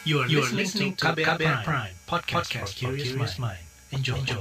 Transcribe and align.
You 0.00 0.24
are, 0.24 0.28
you 0.32 0.40
are 0.40 0.48
listening 0.48 0.96
to 0.96 1.12
KBR, 1.12 1.36
Prime, 1.36 1.60
Prime 1.60 1.92
podcast, 2.08 2.48
podcast 2.48 2.72
for 2.72 2.96
curious 2.96 3.36
mind. 3.36 3.60
Enjoy. 3.92 4.16
Enjoy. 4.16 4.40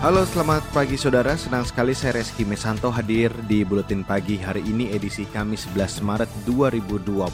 Halo 0.00 0.24
selamat 0.24 0.64
pagi 0.72 0.96
saudara, 0.96 1.36
senang 1.36 1.68
sekali 1.68 1.92
saya 1.92 2.16
Reski 2.16 2.48
Mesanto 2.48 2.88
hadir 2.88 3.28
di 3.44 3.60
Buletin 3.60 4.08
Pagi 4.08 4.40
hari 4.40 4.64
ini 4.64 4.88
edisi 4.88 5.28
Kamis 5.28 5.68
11 5.76 6.00
Maret 6.00 6.32
2021. 6.48 7.28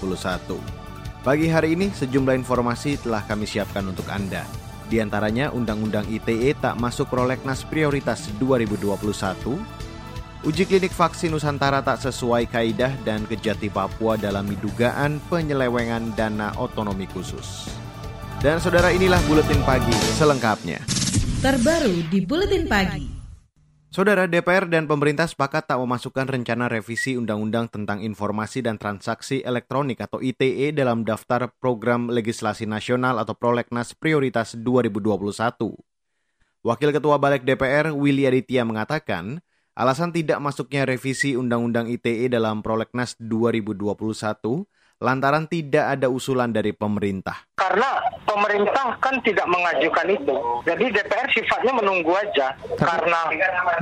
Pagi 1.22 1.46
hari 1.46 1.78
ini 1.78 1.94
sejumlah 1.94 2.34
informasi 2.34 2.98
telah 2.98 3.22
kami 3.22 3.46
siapkan 3.46 3.86
untuk 3.86 4.10
Anda. 4.10 4.65
Di 4.86 5.02
antaranya 5.02 5.50
Undang-Undang 5.50 6.06
ITE 6.06 6.54
tak 6.58 6.78
masuk 6.78 7.10
prolegnas 7.10 7.66
prioritas 7.66 8.30
2021, 8.38 9.58
uji 10.46 10.62
klinik 10.62 10.94
vaksin 10.94 11.34
Nusantara 11.34 11.82
tak 11.82 11.98
sesuai 12.02 12.46
kaidah 12.46 12.94
dan 13.02 13.26
kejati 13.26 13.66
Papua 13.66 14.14
dalam 14.14 14.46
dugaan 14.62 15.18
penyelewengan 15.26 16.14
dana 16.14 16.54
otonomi 16.54 17.10
khusus. 17.10 17.66
Dan 18.38 18.62
saudara 18.62 18.94
inilah 18.94 19.18
Buletin 19.26 19.58
Pagi 19.66 19.96
selengkapnya 20.20 20.96
terbaru 21.46 22.02
di 22.10 22.24
Buletin 22.26 22.66
Pagi. 22.66 23.15
Saudara 23.96 24.28
DPR 24.28 24.68
dan 24.68 24.84
pemerintah 24.84 25.24
sepakat 25.24 25.72
tak 25.72 25.80
memasukkan 25.80 26.28
rencana 26.28 26.68
revisi 26.68 27.16
Undang-Undang 27.16 27.72
tentang 27.72 28.04
Informasi 28.04 28.60
dan 28.60 28.76
Transaksi 28.76 29.40
Elektronik 29.40 30.04
atau 30.04 30.20
ITE 30.20 30.76
dalam 30.76 31.00
daftar 31.00 31.48
program 31.56 32.12
legislasi 32.12 32.68
nasional 32.68 33.16
atau 33.16 33.32
prolegnas 33.32 33.96
prioritas 33.96 34.52
2021. 34.52 35.32
Wakil 36.60 36.90
Ketua 36.92 37.16
Balik 37.16 37.48
DPR 37.48 37.96
Willy 37.96 38.28
Aditya 38.28 38.68
mengatakan, 38.68 39.40
alasan 39.72 40.12
tidak 40.12 40.44
masuknya 40.44 40.84
revisi 40.84 41.32
Undang-Undang 41.32 41.88
ITE 41.88 42.28
dalam 42.28 42.60
prolegnas 42.60 43.16
2021 43.16 43.96
lantaran 45.00 45.44
tidak 45.44 45.98
ada 45.98 46.08
usulan 46.08 46.48
dari 46.48 46.72
pemerintah. 46.72 47.44
Karena 47.56 48.00
pemerintah 48.24 48.96
kan 49.00 49.16
tidak 49.24 49.48
mengajukan 49.48 50.08
itu. 50.12 50.36
Jadi 50.64 50.84
DPR 50.92 51.28
sifatnya 51.32 51.72
menunggu 51.76 52.12
aja. 52.16 52.52
Karena 52.76 53.32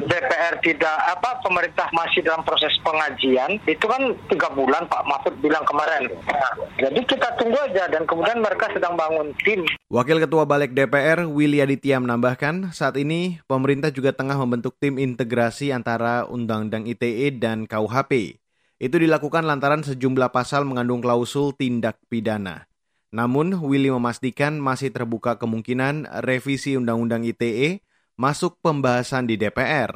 DPR 0.07 0.59
tidak 0.63 0.97
apa 1.11 1.43
pemerintah 1.43 1.91
masih 1.91 2.23
dalam 2.23 2.43
proses 2.47 2.71
pengajian, 2.83 3.59
itu 3.67 3.87
kan 3.87 4.15
tiga 4.31 4.51
bulan 4.55 4.87
Pak 4.87 5.03
Mahfud 5.07 5.35
bilang 5.43 5.63
kemarin. 5.67 6.11
Nah, 6.27 6.53
jadi 6.79 7.01
kita 7.03 7.35
tunggu 7.39 7.59
aja 7.59 7.91
dan 7.91 8.07
kemudian 8.07 8.39
mereka 8.43 8.71
sedang 8.71 8.95
bangun 8.95 9.35
tim. 9.43 9.67
Wakil 9.91 10.23
Ketua 10.23 10.47
Balik 10.47 10.75
DPR 10.75 11.27
Willy 11.27 11.63
Aditya 11.63 11.99
menambahkan, 12.03 12.75
saat 12.75 12.99
ini 12.99 13.39
pemerintah 13.47 13.95
juga 13.95 14.11
tengah 14.15 14.39
membentuk 14.39 14.75
tim 14.79 14.99
integrasi 14.99 15.71
antara 15.71 16.27
Undang-Undang 16.27 16.91
ITE 16.91 17.39
dan 17.39 17.67
KUHP. 17.71 18.44
Itu 18.83 18.99
dilakukan 18.99 19.47
lantaran 19.47 19.87
sejumlah 19.87 20.35
pasal 20.35 20.67
mengandung 20.67 20.99
klausul 20.99 21.55
tindak 21.55 22.03
pidana. 22.11 22.67
Namun, 23.15 23.55
Willy 23.63 23.95
memastikan 23.95 24.59
masih 24.59 24.91
terbuka 24.91 25.39
kemungkinan 25.39 26.11
revisi 26.27 26.75
Undang-Undang 26.75 27.23
ITE 27.31 27.87
masuk 28.19 28.59
pembahasan 28.59 29.31
di 29.31 29.39
DPR. 29.39 29.95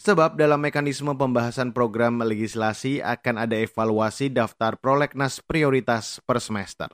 Sebab 0.00 0.38
dalam 0.40 0.62
mekanisme 0.64 1.12
pembahasan 1.12 1.76
program 1.76 2.24
legislasi 2.24 3.04
akan 3.04 3.44
ada 3.44 3.58
evaluasi 3.58 4.32
daftar 4.32 4.80
prolegnas 4.80 5.44
prioritas 5.44 6.24
per 6.24 6.40
semester. 6.40 6.88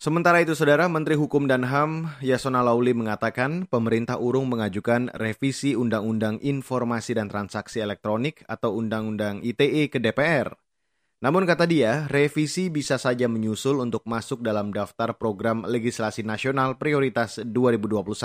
Sementara 0.00 0.40
itu, 0.40 0.56
Saudara 0.56 0.88
Menteri 0.88 1.12
Hukum 1.12 1.44
dan 1.44 1.60
HAM 1.60 2.08
Yasona 2.24 2.64
Lauli 2.64 2.96
mengatakan 2.96 3.68
pemerintah 3.68 4.16
urung 4.16 4.48
mengajukan 4.48 5.12
revisi 5.12 5.76
Undang-Undang 5.76 6.40
Informasi 6.40 7.20
dan 7.20 7.28
Transaksi 7.28 7.84
Elektronik 7.84 8.40
atau 8.48 8.80
Undang-Undang 8.80 9.44
ITE 9.44 9.92
ke 9.92 10.00
DPR. 10.00 10.56
Namun 11.20 11.44
kata 11.44 11.68
dia, 11.68 12.08
revisi 12.08 12.72
bisa 12.72 12.96
saja 12.96 13.28
menyusul 13.28 13.76
untuk 13.76 14.08
masuk 14.08 14.40
dalam 14.40 14.72
daftar 14.72 15.12
program 15.20 15.68
legislasi 15.68 16.24
nasional 16.24 16.80
prioritas 16.80 17.36
2021. 17.44 18.16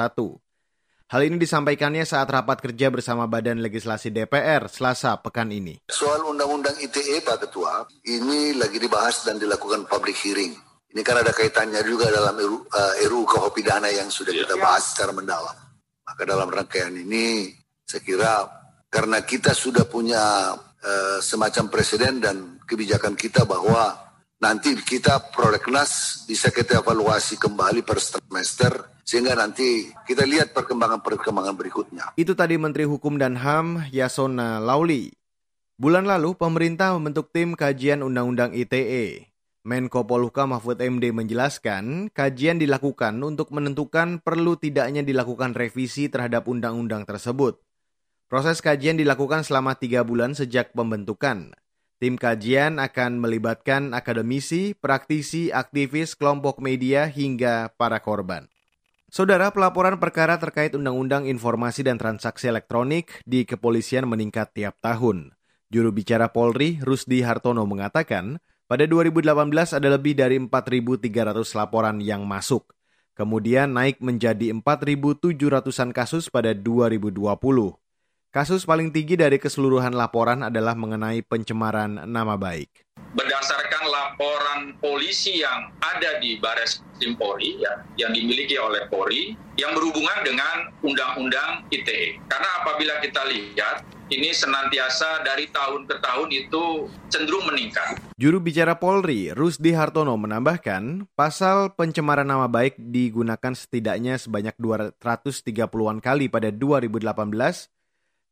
Hal 1.12 1.22
ini 1.28 1.35
disampaikannya 1.35 2.08
saat 2.08 2.31
rapat 2.31 2.64
kerja 2.64 2.88
bersama 2.88 3.28
Badan 3.28 3.59
Legislasi 3.59 4.16
DPR 4.16 4.72
Selasa 4.72 5.19
pekan 5.19 5.52
ini. 5.52 5.84
Soal 5.91 6.24
Undang-Undang 6.24 6.80
ITE, 6.80 7.19
Pak 7.19 7.52
Ketua, 7.52 7.84
ini 8.08 8.56
lagi 8.56 8.80
dibahas 8.80 9.28
dan 9.28 9.44
dilakukan 9.44 9.91
public 9.91 10.16
hearing. 10.24 10.65
Ini 10.96 11.04
kan 11.04 11.20
ada 11.20 11.36
kaitannya 11.36 11.84
juga 11.84 12.08
dalam 12.08 12.40
RU, 12.40 12.72
uh, 12.72 12.94
RU 13.12 13.28
Pidana 13.52 13.92
yang 13.92 14.08
sudah 14.08 14.32
yeah. 14.32 14.48
kita 14.48 14.56
bahas 14.56 14.96
secara 14.96 15.12
mendalam. 15.12 15.52
Maka 16.08 16.24
dalam 16.24 16.48
rangkaian 16.48 16.96
ini, 16.96 17.52
saya 17.84 18.00
kira 18.00 18.32
karena 18.88 19.20
kita 19.20 19.52
sudah 19.52 19.84
punya 19.92 20.56
uh, 20.56 21.20
semacam 21.20 21.68
presiden 21.68 22.24
dan 22.24 22.64
kebijakan 22.64 23.20
kita 23.20 23.44
bahwa 23.44 23.92
nanti 24.40 24.72
kita 24.80 25.20
prolegnas 25.36 26.24
bisa 26.32 26.48
kita 26.48 26.80
evaluasi 26.80 27.36
kembali 27.44 27.84
per 27.84 28.00
semester 28.00 28.96
sehingga 29.04 29.36
nanti 29.36 29.92
kita 30.08 30.24
lihat 30.24 30.56
perkembangan-perkembangan 30.56 31.60
berikutnya. 31.60 32.06
Itu 32.16 32.40
tadi 32.40 32.56
Menteri 32.56 32.88
Hukum 32.88 33.20
dan 33.20 33.36
HAM 33.36 33.92
Yasona 33.92 34.64
Lauli. 34.64 35.12
Bulan 35.76 36.08
lalu 36.08 36.40
pemerintah 36.40 36.96
membentuk 36.96 37.36
tim 37.36 37.52
kajian 37.52 38.00
Undang-Undang 38.00 38.56
ITE. 38.56 39.34
Menko 39.66 40.06
Polhuka 40.06 40.46
Mahfud 40.46 40.78
MD 40.78 41.09
menjelaskan, 41.09 42.14
kajian 42.14 42.62
dilakukan 42.62 43.18
untuk 43.26 43.50
menentukan 43.50 44.22
perlu 44.22 44.62
tidaknya 44.62 45.02
dilakukan 45.02 45.58
revisi 45.58 46.06
terhadap 46.06 46.46
undang-undang 46.46 47.02
tersebut. 47.02 47.66
Proses 48.30 48.62
kajian 48.62 48.94
dilakukan 48.94 49.42
selama 49.42 49.74
tiga 49.74 50.06
bulan 50.06 50.38
sejak 50.38 50.70
pembentukan. 50.78 51.58
Tim 51.98 52.14
kajian 52.14 52.78
akan 52.78 53.18
melibatkan 53.18 53.98
akademisi, 53.98 54.78
praktisi, 54.78 55.50
aktivis, 55.50 56.14
kelompok 56.14 56.62
media, 56.62 57.09
hingga 57.09 57.74
para 57.74 57.97
korban. 58.06 58.46
Saudara, 59.09 59.50
pelaporan 59.50 59.97
perkara 59.97 60.38
terkait 60.38 60.78
Undang-Undang 60.78 61.26
Informasi 61.26 61.82
dan 61.82 61.97
Transaksi 61.97 62.53
Elektronik 62.53 63.18
di 63.26 63.50
kepolisian 63.50 64.06
meningkat 64.06 64.53
tiap 64.53 64.78
tahun. 64.78 65.34
Juru 65.74 65.90
bicara 65.90 66.30
Polri, 66.30 66.78
Rusdi 66.86 67.26
Hartono 67.26 67.66
mengatakan, 67.66 68.38
pada 68.66 68.86
2018 68.86 69.31
ada 69.78 69.88
lebih 69.90 70.14
dari 70.14 70.38
4.300 70.38 71.58
laporan 71.58 71.98
yang 72.02 72.26
masuk. 72.26 72.70
Kemudian 73.16 73.74
naik 73.74 74.03
menjadi 74.03 74.53
4.700-an 74.53 75.90
kasus 75.96 76.28
pada 76.30 76.53
2020. 76.53 77.18
Kasus 78.30 78.68
paling 78.68 78.92
tinggi 78.92 79.16
dari 79.16 79.40
keseluruhan 79.40 79.96
laporan 79.96 80.44
adalah 80.44 80.76
mengenai 80.76 81.24
pencemaran 81.24 82.03
nama 82.03 82.36
baik 82.36 82.84
berdasarkan 83.16 83.84
laporan 83.88 84.59
polisi 84.84 85.40
yang 85.40 85.72
ada 85.80 86.20
di 86.20 86.36
Bares 86.38 86.84
Krim 87.00 87.16
Polri 87.16 87.59
ya, 87.64 87.80
yang 87.96 88.12
dimiliki 88.12 88.59
oleh 88.59 88.88
Polri 88.92 89.36
yang 89.56 89.72
berhubungan 89.72 90.20
dengan 90.28 90.56
Undang-Undang 90.84 91.72
ITE. 91.72 92.20
Karena 92.28 92.50
apabila 92.64 93.00
kita 93.00 93.24
lihat 93.31 93.88
ini 94.12 94.30
senantiasa 94.36 95.26
dari 95.26 95.50
tahun 95.50 95.90
ke 95.90 95.96
tahun 95.98 96.30
itu 96.30 96.92
cenderung 97.09 97.50
meningkat. 97.50 97.98
Juru 98.20 98.38
bicara 98.38 98.78
Polri, 98.78 99.34
Rusdi 99.34 99.74
Hartono 99.74 100.14
menambahkan, 100.14 101.09
pasal 101.18 101.74
pencemaran 101.74 102.28
nama 102.28 102.46
baik 102.46 102.78
digunakan 102.78 103.53
setidaknya 103.56 104.20
sebanyak 104.22 104.53
230-an 104.62 106.03
kali 106.03 106.30
pada 106.30 106.53
2018, 106.53 107.02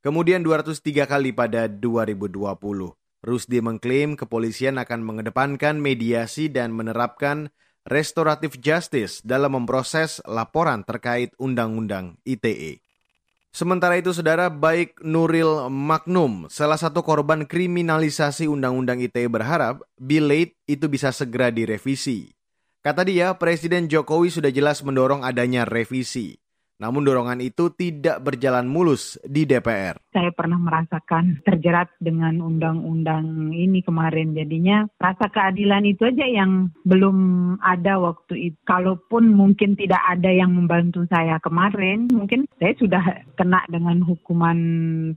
kemudian 0.06 0.46
203 0.46 1.10
kali 1.10 1.34
pada 1.34 1.66
2020. 1.66 3.03
Rusdi 3.24 3.64
mengklaim 3.64 4.20
kepolisian 4.20 4.76
akan 4.76 5.00
mengedepankan 5.00 5.80
mediasi 5.80 6.52
dan 6.52 6.76
menerapkan 6.76 7.56
restoratif 7.88 8.60
justice 8.60 9.24
dalam 9.24 9.56
memproses 9.56 10.20
laporan 10.28 10.84
terkait 10.84 11.32
Undang-Undang 11.40 12.20
ITE. 12.28 12.84
Sementara 13.54 13.96
itu, 13.96 14.12
saudara, 14.12 14.52
baik 14.52 15.00
Nuril 15.08 15.72
Magnum, 15.72 16.52
salah 16.52 16.76
satu 16.76 17.06
korban 17.06 17.48
kriminalisasi 17.48 18.50
Undang-Undang 18.50 19.00
ITE 19.08 19.32
berharap 19.32 19.88
bill 19.96 20.28
late 20.28 20.60
itu 20.68 20.92
bisa 20.92 21.16
segera 21.16 21.48
direvisi. 21.48 22.34
Kata 22.84 23.08
dia, 23.08 23.32
Presiden 23.40 23.88
Jokowi 23.88 24.28
sudah 24.36 24.52
jelas 24.52 24.84
mendorong 24.84 25.24
adanya 25.24 25.64
revisi. 25.64 26.36
Namun 26.84 27.08
dorongan 27.08 27.40
itu 27.40 27.72
tidak 27.72 28.20
berjalan 28.20 28.68
mulus 28.68 29.16
di 29.24 29.48
DPR. 29.48 30.03
Saya 30.14 30.30
pernah 30.30 30.62
merasakan 30.62 31.42
terjerat 31.44 31.90
dengan 31.98 32.40
undang-undang 32.40 33.52
ini 33.52 33.82
kemarin. 33.82 34.38
Jadinya 34.38 34.86
rasa 35.02 35.28
keadilan 35.34 35.84
itu 35.90 36.06
aja 36.08 36.24
yang 36.30 36.70
belum 36.86 37.18
ada 37.60 37.98
waktu 38.00 38.54
itu. 38.54 38.58
Kalaupun 38.64 39.34
mungkin 39.34 39.74
tidak 39.74 40.00
ada 40.06 40.30
yang 40.30 40.54
membantu 40.54 41.04
saya 41.10 41.42
kemarin, 41.42 42.08
mungkin 42.14 42.46
saya 42.62 42.78
sudah 42.78 43.04
kena 43.36 43.66
dengan 43.68 44.06
hukuman 44.06 44.58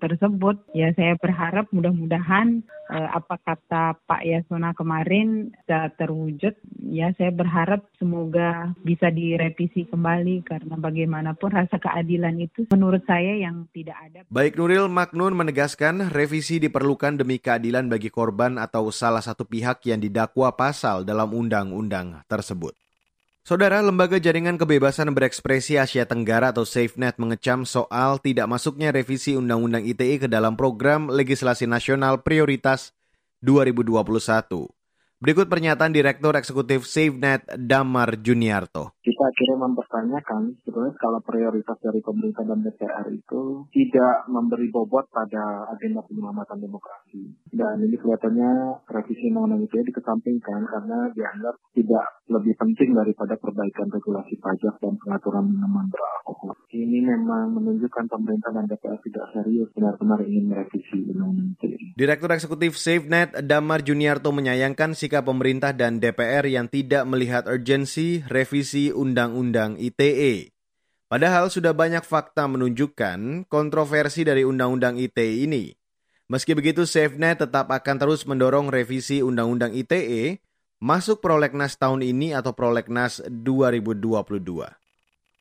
tersebut. 0.01 0.57
Ya 0.73 0.91
saya 0.97 1.15
berharap 1.21 1.69
mudah-mudahan 1.71 2.65
eh, 2.91 3.09
apa 3.13 3.37
kata 3.43 4.01
Pak 4.09 4.23
Yasona 4.25 4.73
kemarin 4.73 5.53
bisa 5.53 5.93
terwujud. 6.01 6.55
Ya 6.89 7.13
saya 7.21 7.31
berharap 7.31 7.85
semoga 8.01 8.73
bisa 8.81 9.13
direvisi 9.13 9.85
kembali 9.87 10.47
karena 10.47 10.75
bagaimanapun 10.81 11.53
rasa 11.53 11.77
keadilan 11.77 12.41
itu 12.41 12.65
menurut 12.73 13.03
saya 13.05 13.37
yang 13.37 13.69
tidak 13.75 13.99
ada. 14.01 14.21
Baik 14.33 14.57
Nuril 14.57 14.86
Maknun 14.91 15.37
menegaskan 15.37 16.11
revisi 16.11 16.59
diperlukan 16.59 17.21
demi 17.21 17.39
keadilan 17.39 17.87
bagi 17.87 18.09
korban 18.09 18.59
atau 18.59 18.89
salah 18.89 19.21
satu 19.21 19.47
pihak 19.47 19.85
yang 19.87 20.01
didakwa 20.01 20.51
pasal 20.57 21.07
dalam 21.07 21.31
undang-undang 21.31 22.25
tersebut. 22.27 22.75
Saudara, 23.47 23.79
Lembaga 23.79 24.19
Jaringan 24.19 24.59
Kebebasan 24.59 25.15
Berekspresi 25.15 25.79
Asia 25.79 26.03
Tenggara 26.03 26.51
atau 26.51 26.67
SafeNet 26.67 27.15
mengecam 27.23 27.63
soal 27.63 28.19
tidak 28.19 28.51
masuknya 28.51 28.91
revisi 28.91 29.39
Undang-Undang 29.39 29.87
ITE 29.87 30.27
ke 30.27 30.27
dalam 30.27 30.59
program 30.59 31.07
legislasi 31.07 31.71
nasional 31.71 32.27
prioritas 32.27 32.91
2021. 33.47 34.67
Berikut 35.23 35.47
pernyataan 35.47 35.95
Direktur 35.95 36.35
Eksekutif 36.35 36.91
SafeNet 36.91 37.47
Damar 37.55 38.19
Juniarto. 38.19 38.96
Kita 39.07 39.23
akhirnya 39.23 39.71
mempertanyakan 39.71 40.67
sebenarnya 40.67 40.99
kalau 40.99 41.23
prioritas 41.23 41.79
dari 41.79 42.03
pemerintah 42.03 42.43
dan 42.43 42.59
DPR 42.59 43.07
itu 43.15 43.63
tidak 43.71 44.27
memberi 44.27 44.67
bobot 44.67 45.07
pada 45.15 45.71
agenda 45.71 46.03
penyelamatan 46.03 46.59
demokrasi. 46.59 47.23
Dan 47.55 47.87
ini 47.87 47.95
kelihatannya 48.03 48.83
revisi 48.91 49.31
undang-undang 49.31 49.63
itu 49.63 49.79
dikesampingkan 49.79 50.61
karena 50.67 50.99
dianggap 51.15 51.55
tidak 51.71 52.05
lebih 52.27 52.59
penting 52.59 52.99
daripada 52.99 53.39
perbaikan 53.39 53.87
regulasi 53.95 54.35
pajak 54.43 54.75
dan 54.83 54.99
pengaturan 54.99 55.55
minuman 55.55 55.87
beralkohol. 55.87 56.59
Ini 56.75 56.99
memang 57.07 57.55
menunjukkan 57.55 58.11
pemerintah 58.11 58.51
dan 58.51 58.67
DPR 58.67 58.99
tidak 59.07 59.27
serius 59.31 59.71
benar-benar 59.71 60.19
ingin 60.27 60.51
merevisi 60.51 61.07
undang-undang 61.15 61.55
ITE. 61.63 61.95
Direktur 61.95 62.35
Eksekutif 62.35 62.75
SafeNet 62.75 63.39
Damar 63.47 63.87
Juniarto 63.87 64.35
menyayangkan 64.35 64.99
sikap 64.99 65.31
pemerintah 65.31 65.71
dan 65.71 66.03
DPR 66.03 66.43
yang 66.51 66.67
tidak 66.67 67.07
melihat 67.07 67.47
urgensi 67.47 68.27
revisi 68.27 68.96
Undang-Undang 68.97 69.77
ITE. 69.77 70.57
Padahal 71.07 71.53
sudah 71.53 71.77
banyak 71.77 72.03
fakta 72.03 72.49
menunjukkan 72.49 73.47
kontroversi 73.47 74.25
dari 74.25 74.43
Undang-Undang 74.43 74.97
ITE 74.97 75.45
ini. 75.45 75.71
Meski 76.27 76.59
begitu, 76.59 76.83
SafeNet 76.83 77.45
tetap 77.45 77.71
akan 77.71 77.97
terus 78.03 78.27
mendorong 78.27 78.67
revisi 78.73 79.23
Undang-Undang 79.23 79.77
ITE 79.79 80.43
masuk 80.83 81.23
prolegnas 81.23 81.79
tahun 81.79 82.03
ini 82.03 82.35
atau 82.35 82.51
prolegnas 82.51 83.23
2022. 83.31 84.67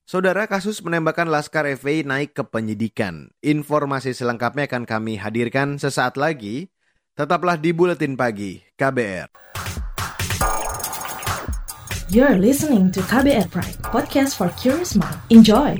Saudara, 0.06 0.46
kasus 0.46 0.86
penembakan 0.86 1.34
Laskar 1.34 1.66
FPI 1.66 2.06
naik 2.06 2.38
ke 2.38 2.46
penyidikan. 2.46 3.34
Informasi 3.42 4.14
selengkapnya 4.14 4.70
akan 4.70 4.86
kami 4.86 5.18
hadirkan 5.18 5.82
sesaat 5.82 6.14
lagi. 6.22 6.70
Tetaplah 7.18 7.58
di 7.58 7.74
Buletin 7.74 8.14
Pagi 8.14 8.62
KBR. 8.78 9.34
You're 12.16 12.40
listening 12.40 12.96
to 12.96 13.04
KBR 13.04 13.52
Pride, 13.52 13.76
podcast 13.92 14.40
for 14.40 14.48
curious 14.56 14.96
mind. 14.96 15.20
Enjoy! 15.28 15.76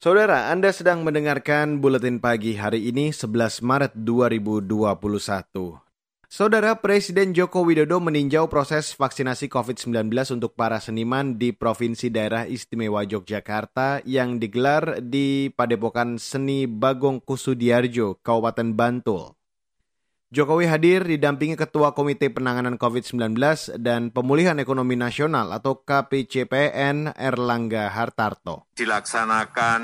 Saudara, 0.00 0.48
Anda 0.48 0.72
sedang 0.72 1.04
mendengarkan 1.04 1.84
Buletin 1.84 2.16
Pagi 2.16 2.56
hari 2.56 2.88
ini 2.88 3.12
11 3.12 3.60
Maret 3.60 3.92
2021. 3.92 5.83
Saudara 6.34 6.82
Presiden 6.82 7.30
Joko 7.30 7.62
Widodo 7.62 8.02
meninjau 8.02 8.50
proses 8.50 8.90
vaksinasi 8.98 9.46
COVID-19 9.46 10.10
untuk 10.34 10.58
para 10.58 10.82
seniman 10.82 11.38
di 11.38 11.54
Provinsi 11.54 12.10
Daerah 12.10 12.50
Istimewa 12.50 13.06
Yogyakarta 13.06 14.02
yang 14.02 14.42
digelar 14.42 14.98
di 14.98 15.54
Padepokan 15.54 16.18
Seni 16.18 16.66
Bagong 16.66 17.22
Kusudiarjo, 17.22 18.18
Kabupaten 18.18 18.74
Bantul. 18.74 19.38
Jokowi 20.34 20.66
hadir 20.66 21.06
didampingi 21.06 21.54
Ketua 21.54 21.94
Komite 21.94 22.26
Penanganan 22.34 22.82
COVID-19 22.82 23.78
dan 23.78 24.10
Pemulihan 24.10 24.58
Ekonomi 24.58 24.98
Nasional 24.98 25.54
atau 25.54 25.86
KPCPN 25.86 27.14
Erlangga 27.14 27.94
Hartarto. 27.94 28.66
Dilaksanakan 28.74 29.82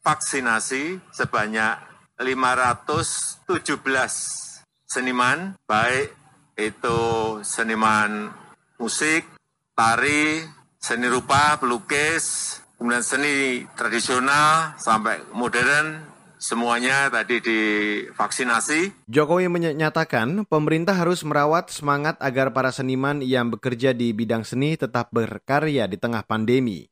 vaksinasi 0.00 1.12
sebanyak 1.12 1.76
517 2.16 4.53
seniman, 4.84 5.56
baik 5.66 6.12
itu 6.54 7.00
seniman 7.42 8.30
musik, 8.78 9.26
tari, 9.74 10.44
seni 10.78 11.10
rupa, 11.10 11.58
pelukis, 11.58 12.58
kemudian 12.78 13.02
seni 13.02 13.64
tradisional 13.74 14.78
sampai 14.78 15.24
modern, 15.34 16.04
semuanya 16.38 17.08
tadi 17.08 17.40
divaksinasi. 17.40 19.08
Jokowi 19.08 19.48
menyatakan 19.48 20.44
pemerintah 20.44 20.92
harus 20.92 21.24
merawat 21.24 21.72
semangat 21.72 22.20
agar 22.20 22.52
para 22.52 22.68
seniman 22.70 23.24
yang 23.24 23.48
bekerja 23.48 23.96
di 23.96 24.12
bidang 24.12 24.44
seni 24.44 24.76
tetap 24.76 25.08
berkarya 25.10 25.88
di 25.88 25.96
tengah 25.96 26.22
pandemi. 26.28 26.86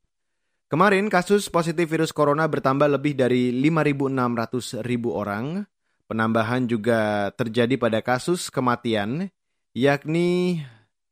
Kemarin 0.73 1.13
kasus 1.13 1.53
positif 1.53 1.85
virus 1.85 2.17
corona 2.17 2.49
bertambah 2.49 2.89
lebih 2.89 3.13
dari 3.13 3.53
5.600 3.53 4.81
ribu 4.81 5.13
orang. 5.13 5.69
Penambahan 6.13 6.69
juga 6.69 7.33
terjadi 7.41 7.81
pada 7.81 8.05
kasus 8.05 8.53
kematian, 8.53 9.33
yakni 9.73 10.61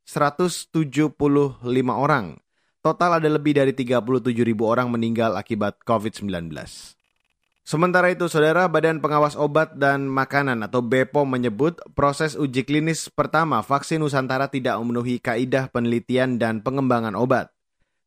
175 0.04 1.24
orang. 1.88 2.36
Total 2.84 3.16
ada 3.16 3.24
lebih 3.24 3.56
dari 3.56 3.72
37 3.72 3.96
ribu 4.44 4.68
orang 4.68 4.92
meninggal 4.92 5.40
akibat 5.40 5.80
COVID-19. 5.88 6.52
Sementara 7.64 8.12
itu, 8.12 8.28
Saudara 8.28 8.68
Badan 8.68 9.00
Pengawas 9.00 9.40
Obat 9.40 9.72
dan 9.80 10.04
Makanan 10.04 10.68
atau 10.68 10.84
BPOM 10.84 11.24
menyebut 11.32 11.80
proses 11.96 12.36
uji 12.36 12.68
klinis 12.68 13.08
pertama 13.08 13.64
vaksin 13.64 14.04
Nusantara 14.04 14.52
tidak 14.52 14.76
memenuhi 14.84 15.16
kaidah 15.16 15.72
penelitian 15.72 16.36
dan 16.36 16.60
pengembangan 16.60 17.16
obat. 17.16 17.48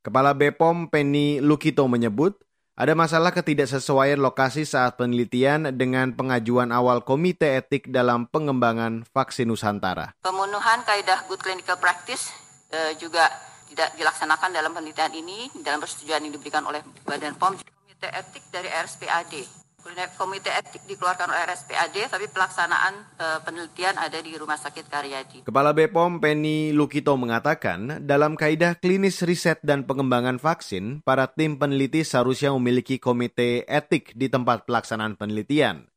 Kepala 0.05 0.37
BPOM 0.37 0.93
Penny 0.93 1.41
Lukito 1.41 1.89
menyebut 1.89 2.37
ada 2.73 2.97
masalah 2.97 3.29
ketidaksesuaian 3.29 4.17
lokasi 4.17 4.65
saat 4.65 4.97
penelitian 4.97 5.69
dengan 5.77 6.09
pengajuan 6.17 6.73
awal 6.73 7.05
komite 7.05 7.45
etik 7.45 7.85
dalam 7.93 8.25
pengembangan 8.25 9.05
vaksin 9.13 9.45
Nusantara. 9.45 10.17
Pemenuhan 10.25 10.81
kaidah 10.81 11.29
good 11.29 11.37
clinical 11.37 11.77
practice 11.77 12.33
eh, 12.73 12.97
juga 12.97 13.29
tidak 13.69 13.93
dilaksanakan 13.97 14.49
dalam 14.53 14.73
penelitian 14.73 15.13
ini 15.13 15.49
dalam 15.61 15.81
persetujuan 15.81 16.25
yang 16.25 16.33
diberikan 16.33 16.65
oleh 16.65 16.81
Badan 17.05 17.37
POM 17.37 17.61
komite 17.61 18.09
etik 18.09 18.43
dari 18.49 18.69
RSPAD. 18.69 19.62
Komite 20.15 20.47
etik 20.47 20.87
dikeluarkan 20.87 21.27
oleh 21.27 21.43
RSPAD, 21.43 22.07
tapi 22.07 22.31
pelaksanaan 22.31 23.03
e, 23.19 23.25
penelitian 23.43 23.99
ada 23.99 24.15
di 24.15 24.31
Rumah 24.31 24.55
Sakit 24.55 24.87
Karyadi. 24.87 25.37
Kepala 25.43 25.75
BPOM 25.75 26.23
Penny 26.23 26.71
Lukito 26.71 27.19
mengatakan, 27.19 27.99
dalam 28.07 28.39
kaidah 28.39 28.79
klinis 28.79 29.19
riset 29.27 29.59
dan 29.59 29.83
pengembangan 29.83 30.39
vaksin, 30.39 31.03
para 31.03 31.27
tim 31.27 31.59
peneliti 31.59 32.07
seharusnya 32.07 32.55
memiliki 32.55 32.95
komite 32.95 33.67
etik 33.67 34.15
di 34.15 34.31
tempat 34.31 34.63
pelaksanaan 34.63 35.19
penelitian. 35.19 35.91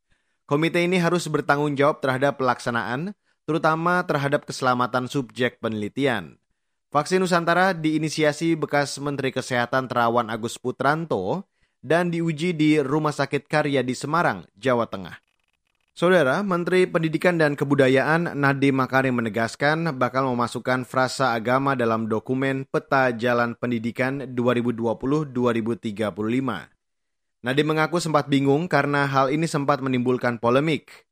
Komite 0.51 0.83
ini 0.83 0.99
harus 0.99 1.31
bertanggung 1.31 1.79
jawab 1.79 2.03
terhadap 2.03 2.43
pelaksanaan, 2.43 3.15
terutama 3.47 4.03
terhadap 4.03 4.51
keselamatan 4.51 5.07
subjek 5.07 5.63
penelitian. 5.63 6.43
Vaksin 6.91 7.23
Nusantara 7.23 7.71
diinisiasi 7.71 8.59
bekas 8.59 8.99
Menteri 8.99 9.31
Kesehatan 9.31 9.87
Terawan 9.87 10.27
Agus 10.27 10.59
Putranto 10.59 11.47
dan 11.87 12.11
diuji 12.11 12.51
di 12.51 12.83
Rumah 12.83 13.15
Sakit 13.15 13.47
Karya 13.47 13.87
di 13.87 13.95
Semarang, 13.95 14.43
Jawa 14.59 14.91
Tengah. 14.91 15.23
Saudara, 15.97 16.45
Menteri 16.45 16.85
Pendidikan 16.85 17.41
dan 17.41 17.57
Kebudayaan 17.57 18.37
Nadiem 18.37 18.77
Makarim 18.77 19.17
menegaskan 19.17 19.97
bakal 19.97 20.29
memasukkan 20.29 20.85
frasa 20.85 21.33
agama 21.33 21.73
dalam 21.73 22.11
dokumen 22.11 22.69
Peta 22.69 23.15
Jalan 23.17 23.57
Pendidikan 23.57 24.29
2020-2035. 24.35 26.05
Nadiem 27.47 27.69
mengaku 27.71 27.97
sempat 28.03 28.29
bingung 28.29 28.69
karena 28.69 29.07
hal 29.09 29.33
ini 29.33 29.49
sempat 29.49 29.81
menimbulkan 29.81 30.37
polemik. 30.37 31.06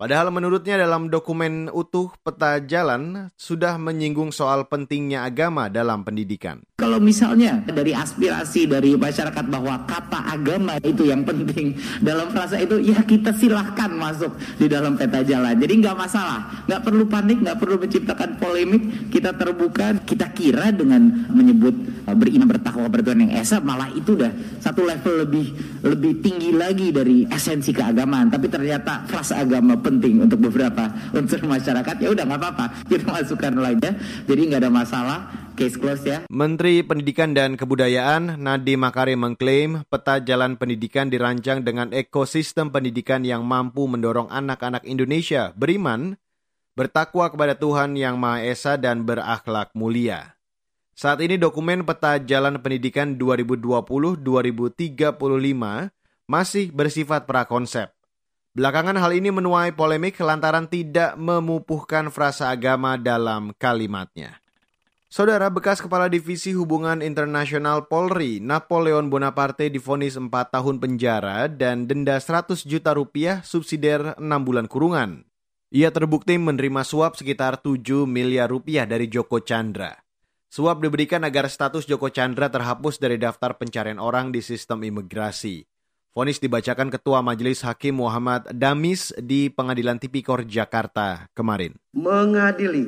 Padahal 0.00 0.32
menurutnya 0.32 0.80
dalam 0.80 1.12
dokumen 1.12 1.68
utuh 1.76 2.08
peta 2.24 2.56
jalan 2.64 3.28
sudah 3.36 3.76
menyinggung 3.76 4.32
soal 4.32 4.64
pentingnya 4.64 5.28
agama 5.28 5.68
dalam 5.68 6.00
pendidikan. 6.00 6.64
Kalau 6.80 6.96
misalnya 6.96 7.60
dari 7.68 7.92
aspirasi 7.92 8.64
dari 8.64 8.96
masyarakat 8.96 9.44
bahwa 9.52 9.84
kata 9.84 10.24
agama 10.32 10.80
itu 10.80 11.04
yang 11.04 11.20
penting 11.20 11.76
dalam 12.00 12.32
frasa 12.32 12.56
itu 12.56 12.80
ya 12.80 13.04
kita 13.04 13.36
silahkan 13.36 13.92
masuk 13.92 14.32
di 14.56 14.72
dalam 14.72 14.96
peta 14.96 15.20
jalan. 15.20 15.60
Jadi 15.60 15.84
nggak 15.84 15.92
masalah, 16.00 16.64
nggak 16.64 16.80
perlu 16.80 17.04
panik, 17.04 17.36
nggak 17.44 17.58
perlu 17.60 17.76
menciptakan 17.76 18.30
polemik. 18.40 19.12
Kita 19.12 19.36
terbuka, 19.36 20.00
kita 20.08 20.32
kira 20.32 20.72
dengan 20.72 21.28
menyebut 21.28 21.76
beriman 22.08 22.48
bertakwa 22.48 22.86
bertuhan 22.88 23.26
yang 23.28 23.32
esa 23.40 23.60
malah 23.60 23.90
itu 23.92 24.16
udah 24.16 24.32
satu 24.62 24.86
level 24.86 25.26
lebih 25.26 25.46
lebih 25.84 26.12
tinggi 26.24 26.50
lagi 26.54 26.88
dari 26.94 27.24
esensi 27.28 27.74
keagamaan. 27.74 28.32
Tapi 28.32 28.46
ternyata 28.48 29.04
frasa 29.06 29.40
agama 29.42 29.76
penting 29.78 30.24
untuk 30.24 30.40
beberapa 30.50 30.88
unsur 31.12 31.42
masyarakat 31.44 31.96
ya 32.00 32.08
udah 32.12 32.24
nggak 32.26 32.40
apa-apa 32.40 32.64
kita 32.88 33.04
masukkan 33.08 33.52
lagi. 33.56 33.90
Jadi 34.24 34.40
nggak 34.50 34.60
ada 34.66 34.72
masalah 34.72 35.18
case 35.60 35.76
close 35.76 36.04
ya. 36.08 36.18
Menteri 36.32 36.80
Pendidikan 36.80 37.36
dan 37.36 37.60
Kebudayaan 37.60 38.40
Nadiem 38.40 38.80
Makarim 38.80 39.20
mengklaim 39.20 39.84
peta 39.92 40.16
jalan 40.24 40.56
pendidikan 40.56 41.12
dirancang 41.12 41.60
dengan 41.60 41.92
ekosistem 41.92 42.72
pendidikan 42.72 43.20
yang 43.28 43.44
mampu 43.44 43.84
mendorong 43.84 44.32
anak-anak 44.32 44.88
Indonesia 44.88 45.52
beriman, 45.52 46.16
bertakwa 46.72 47.28
kepada 47.28 47.52
Tuhan 47.60 47.92
Yang 47.92 48.16
Maha 48.16 48.40
Esa 48.48 48.80
dan 48.80 49.04
berakhlak 49.04 49.76
mulia. 49.76 50.39
Saat 51.00 51.24
ini 51.24 51.40
dokumen 51.40 51.80
peta 51.88 52.20
jalan 52.20 52.60
pendidikan 52.60 53.16
2020-2035 53.16 54.20
masih 56.28 56.66
bersifat 56.76 57.24
prakonsep. 57.24 57.88
Belakangan 58.52 59.00
hal 59.00 59.16
ini 59.16 59.32
menuai 59.32 59.72
polemik 59.72 60.20
lantaran 60.20 60.68
tidak 60.68 61.16
memupuhkan 61.16 62.12
frasa 62.12 62.52
agama 62.52 63.00
dalam 63.00 63.56
kalimatnya. 63.56 64.44
Saudara 65.08 65.48
bekas 65.48 65.80
Kepala 65.80 66.12
Divisi 66.12 66.52
Hubungan 66.52 67.00
Internasional 67.00 67.88
Polri, 67.88 68.36
Napoleon 68.44 69.08
Bonaparte 69.08 69.72
difonis 69.72 70.20
4 70.20 70.28
tahun 70.28 70.84
penjara 70.84 71.48
dan 71.48 71.88
denda 71.88 72.20
100 72.20 72.68
juta 72.68 72.92
rupiah 72.92 73.40
subsidiar 73.40 74.20
6 74.20 74.28
bulan 74.44 74.68
kurungan. 74.68 75.24
Ia 75.72 75.88
terbukti 75.96 76.36
menerima 76.36 76.84
suap 76.84 77.16
sekitar 77.16 77.56
7 77.64 78.04
miliar 78.04 78.52
rupiah 78.52 78.84
dari 78.84 79.08
Joko 79.08 79.40
Chandra. 79.40 80.09
Suap 80.50 80.82
diberikan 80.82 81.22
agar 81.22 81.46
status 81.46 81.86
Joko 81.86 82.10
Chandra 82.10 82.50
terhapus 82.50 82.98
dari 82.98 83.14
daftar 83.22 83.54
pencarian 83.54 84.02
orang 84.02 84.34
di 84.34 84.42
sistem 84.42 84.82
imigrasi. 84.82 85.62
Fonis 86.10 86.42
dibacakan 86.42 86.90
Ketua 86.90 87.22
Majelis 87.22 87.62
Hakim 87.62 88.02
Muhammad 88.02 88.50
Damis 88.50 89.14
di 89.14 89.46
Pengadilan 89.46 90.02
Tipikor 90.02 90.42
Jakarta 90.42 91.30
kemarin. 91.38 91.78
Mengadili 91.94 92.82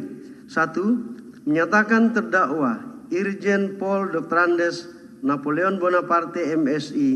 satu 0.50 1.06
menyatakan 1.46 2.10
terdakwa 2.10 2.82
Irjen 3.14 3.78
Pol 3.78 4.10
Dr. 4.10 4.38
Andes 4.42 4.90
Napoleon 5.22 5.78
Bonaparte 5.78 6.42
MSI 6.58 7.10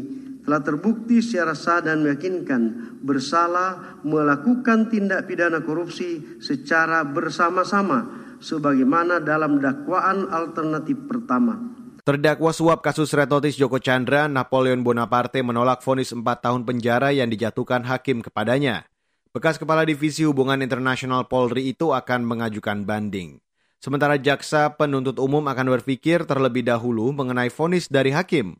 telah 0.47 0.63
terbukti 0.63 1.27
secara 1.27 1.59
sah 1.59 1.83
dan 1.83 2.07
meyakinkan 2.07 2.95
bersalah 3.03 3.99
melakukan 4.07 4.95
tindak 4.95 5.27
pidana 5.27 5.67
korupsi 5.67 6.39
secara 6.39 7.03
bersama-sama 7.03 8.26
sebagaimana 8.47 9.19
dalam 9.19 9.59
dakwaan 9.59 10.31
alternatif 10.31 10.95
pertama. 11.11 11.59
Terdakwa 12.07 12.55
suap 12.55 12.87
kasus 12.87 13.11
retotis 13.11 13.59
Joko 13.59 13.83
Chandra, 13.83 14.31
Napoleon 14.31 14.87
Bonaparte 14.87 15.43
menolak 15.43 15.83
vonis 15.83 16.15
4 16.15 16.23
tahun 16.23 16.63
penjara 16.63 17.11
yang 17.11 17.27
dijatuhkan 17.27 17.83
hakim 17.83 18.23
kepadanya. 18.23 18.87
Bekas 19.35 19.59
Kepala 19.59 19.83
Divisi 19.83 20.23
Hubungan 20.23 20.63
Internasional 20.63 21.27
Polri 21.27 21.75
itu 21.75 21.91
akan 21.91 22.23
mengajukan 22.23 22.87
banding. 22.87 23.43
Sementara 23.83 24.23
jaksa 24.23 24.79
penuntut 24.79 25.19
umum 25.19 25.43
akan 25.51 25.77
berpikir 25.77 26.23
terlebih 26.31 26.63
dahulu 26.63 27.11
mengenai 27.11 27.51
vonis 27.51 27.91
dari 27.91 28.15
hakim. 28.15 28.55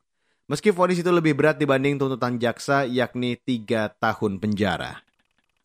Meski 0.51 0.75
vonis 0.75 0.99
itu 0.99 1.09
lebih 1.15 1.39
berat 1.39 1.57
dibanding 1.63 2.03
tuntutan 2.03 2.43
jaksa 2.43 2.83
yakni 2.83 3.39
tiga 3.39 3.95
tahun 4.03 4.43
penjara. 4.43 5.06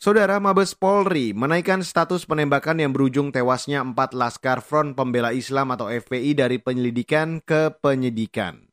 Saudara 0.01 0.41
Mabes 0.41 0.73
Polri 0.73 1.29
menaikkan 1.29 1.85
status 1.85 2.25
penembakan 2.25 2.81
yang 2.81 2.89
berujung 2.89 3.29
tewasnya 3.29 3.85
empat 3.85 4.17
Laskar 4.17 4.65
Front 4.65 4.97
Pembela 4.97 5.29
Islam 5.29 5.77
atau 5.77 5.93
FPI 5.93 6.33
dari 6.33 6.57
penyelidikan 6.57 7.37
ke 7.37 7.69
penyidikan. 7.85 8.65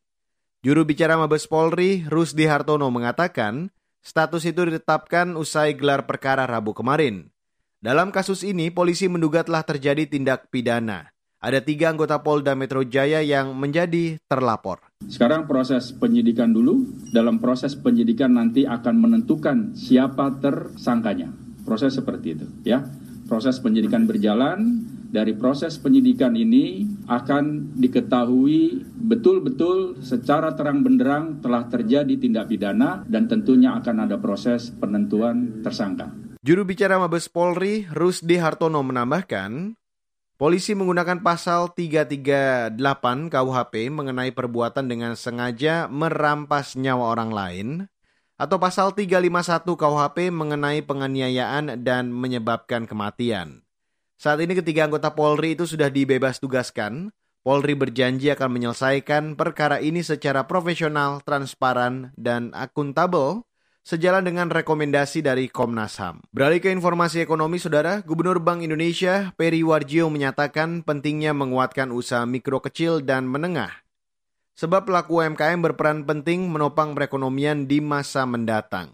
Juru 0.65 0.89
bicara 0.89 1.21
Mabes 1.21 1.45
Polri, 1.45 2.01
Rusdi 2.09 2.49
Hartono 2.49 2.89
mengatakan, 2.89 3.69
status 4.01 4.41
itu 4.49 4.73
ditetapkan 4.73 5.37
usai 5.37 5.77
gelar 5.77 6.09
perkara 6.09 6.49
Rabu 6.49 6.73
kemarin. 6.73 7.29
Dalam 7.77 8.09
kasus 8.09 8.41
ini, 8.41 8.73
polisi 8.73 9.05
menduga 9.05 9.45
telah 9.45 9.61
terjadi 9.61 10.09
tindak 10.09 10.49
pidana. 10.49 11.13
Ada 11.37 11.61
tiga 11.61 11.93
anggota 11.93 12.25
Polda 12.25 12.57
Metro 12.57 12.81
Jaya 12.81 13.21
yang 13.21 13.53
menjadi 13.53 14.17
terlapor. 14.25 14.88
Sekarang 15.09 15.49
proses 15.49 15.89
penyidikan 15.89 16.53
dulu. 16.53 16.85
Dalam 17.09 17.41
proses 17.41 17.73
penyidikan 17.73 18.37
nanti 18.37 18.69
akan 18.69 18.95
menentukan 18.99 19.73
siapa 19.73 20.37
tersangkanya. 20.37 21.33
Proses 21.65 21.97
seperti 21.97 22.37
itu, 22.37 22.45
ya. 22.61 22.85
Proses 23.25 23.57
penyidikan 23.57 24.05
berjalan. 24.05 24.85
Dari 25.09 25.33
proses 25.33 25.81
penyidikan 25.81 26.37
ini 26.37 26.85
akan 27.09 27.73
diketahui 27.81 28.85
betul-betul 28.93 29.97
secara 30.05 30.53
terang 30.53 30.85
benderang 30.85 31.41
telah 31.41 31.65
terjadi 31.65 32.13
tindak 32.13 32.45
pidana 32.45 33.01
dan 33.09 33.25
tentunya 33.25 33.73
akan 33.81 34.05
ada 34.05 34.21
proses 34.21 34.69
penentuan 34.69 35.65
tersangka. 35.65 36.13
Juru 36.45 36.61
bicara 36.69 37.01
Mabes 37.01 37.25
Polri, 37.25 37.89
Rusdi 37.89 38.37
Hartono 38.37 38.85
menambahkan, 38.85 39.78
polisi 40.39 40.71
menggunakan 40.71 41.19
pasal 41.19 41.75
338 41.75 42.79
KUHP 43.27 43.91
mengenai 43.91 44.31
perbuatan 44.31 44.87
dengan 44.87 45.19
sengaja 45.19 45.91
merampas 45.91 46.79
nyawa 46.79 47.11
orang 47.11 47.31
lain, 47.35 47.67
atau 48.39 48.55
pasal 48.55 48.95
351 48.95 49.67
KUHP 49.75 50.31
mengenai 50.31 50.79
penganiayaan 50.79 51.83
dan 51.83 52.15
menyebabkan 52.15 52.87
kematian. 52.87 53.67
Saat 54.15 54.39
ini 54.39 54.55
ketiga 54.55 54.87
anggota 54.87 55.11
Polri 55.11 55.59
itu 55.59 55.67
sudah 55.67 55.91
dibebas 55.91 56.39
tugaskan. 56.39 57.11
Polri 57.43 57.75
berjanji 57.75 58.31
akan 58.31 58.51
menyelesaikan 58.51 59.35
perkara 59.35 59.79
ini 59.83 60.03
secara 60.03 60.47
profesional, 60.47 61.19
transparan, 61.23 62.15
dan 62.15 62.51
akuntabel 62.55 63.43
sejalan 63.89 64.21
dengan 64.21 64.53
rekomendasi 64.53 65.25
dari 65.25 65.49
Komnas 65.49 65.97
HAM. 65.97 66.21
Beralih 66.29 66.61
ke 66.61 66.69
informasi 66.69 67.25
ekonomi, 67.25 67.57
Saudara, 67.57 68.05
Gubernur 68.05 68.37
Bank 68.37 68.61
Indonesia 68.61 69.33
Peri 69.33 69.65
Warjio 69.65 70.13
menyatakan 70.13 70.85
pentingnya 70.85 71.33
menguatkan 71.33 71.89
usaha 71.89 72.21
mikro 72.29 72.61
kecil 72.61 73.01
dan 73.01 73.25
menengah. 73.25 73.81
Sebab 74.53 74.85
pelaku 74.85 75.25
UMKM 75.25 75.57
berperan 75.65 76.05
penting 76.05 76.45
menopang 76.53 76.93
perekonomian 76.93 77.65
di 77.65 77.81
masa 77.81 78.29
mendatang. 78.29 78.93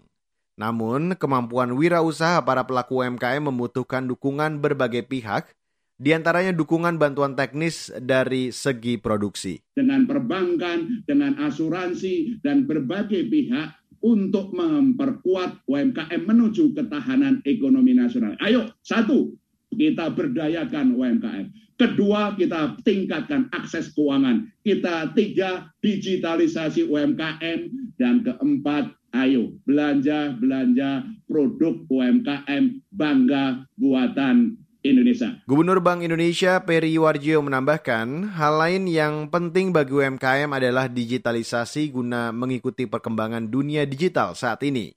Namun, 0.56 1.12
kemampuan 1.20 1.76
wirausaha 1.76 2.40
para 2.40 2.64
pelaku 2.64 3.04
UMKM 3.04 3.52
membutuhkan 3.52 4.08
dukungan 4.08 4.64
berbagai 4.64 5.04
pihak, 5.04 5.52
di 6.00 6.16
antaranya 6.16 6.56
dukungan 6.56 6.96
bantuan 6.96 7.36
teknis 7.36 7.92
dari 8.00 8.48
segi 8.48 8.96
produksi. 8.96 9.60
Dengan 9.76 10.08
perbankan, 10.08 11.04
dengan 11.04 11.36
asuransi, 11.44 12.40
dan 12.40 12.64
berbagai 12.64 13.28
pihak, 13.28 13.76
untuk 14.04 14.52
memperkuat 14.52 15.64
UMKM 15.68 16.22
menuju 16.26 16.76
ketahanan 16.76 17.40
ekonomi 17.44 17.96
nasional. 17.96 18.36
Ayo, 18.42 18.72
satu, 18.84 19.32
kita 19.72 20.12
berdayakan 20.12 20.96
UMKM. 20.96 21.46
Kedua, 21.76 22.32
kita 22.32 22.80
tingkatkan 22.80 23.52
akses 23.52 23.92
keuangan. 23.92 24.48
Kita 24.64 25.12
tiga, 25.12 25.68
digitalisasi 25.84 26.88
UMKM. 26.88 27.92
Dan 28.00 28.24
keempat, 28.24 28.96
ayo 29.16 29.56
belanja-belanja 29.68 31.04
produk 31.28 31.84
UMKM 31.88 32.80
bangga 32.92 33.64
buatan 33.76 34.56
Indonesia. 34.92 35.42
Gubernur 35.50 35.82
Bank 35.82 36.06
Indonesia 36.06 36.62
Peri 36.62 36.94
Warjio 36.94 37.42
menambahkan, 37.42 38.38
hal 38.38 38.54
lain 38.54 38.86
yang 38.86 39.26
penting 39.26 39.74
bagi 39.74 39.98
UMKM 39.98 40.50
adalah 40.54 40.86
digitalisasi 40.86 41.90
guna 41.90 42.30
mengikuti 42.30 42.86
perkembangan 42.86 43.50
dunia 43.50 43.82
digital 43.82 44.38
saat 44.38 44.62
ini. 44.62 44.94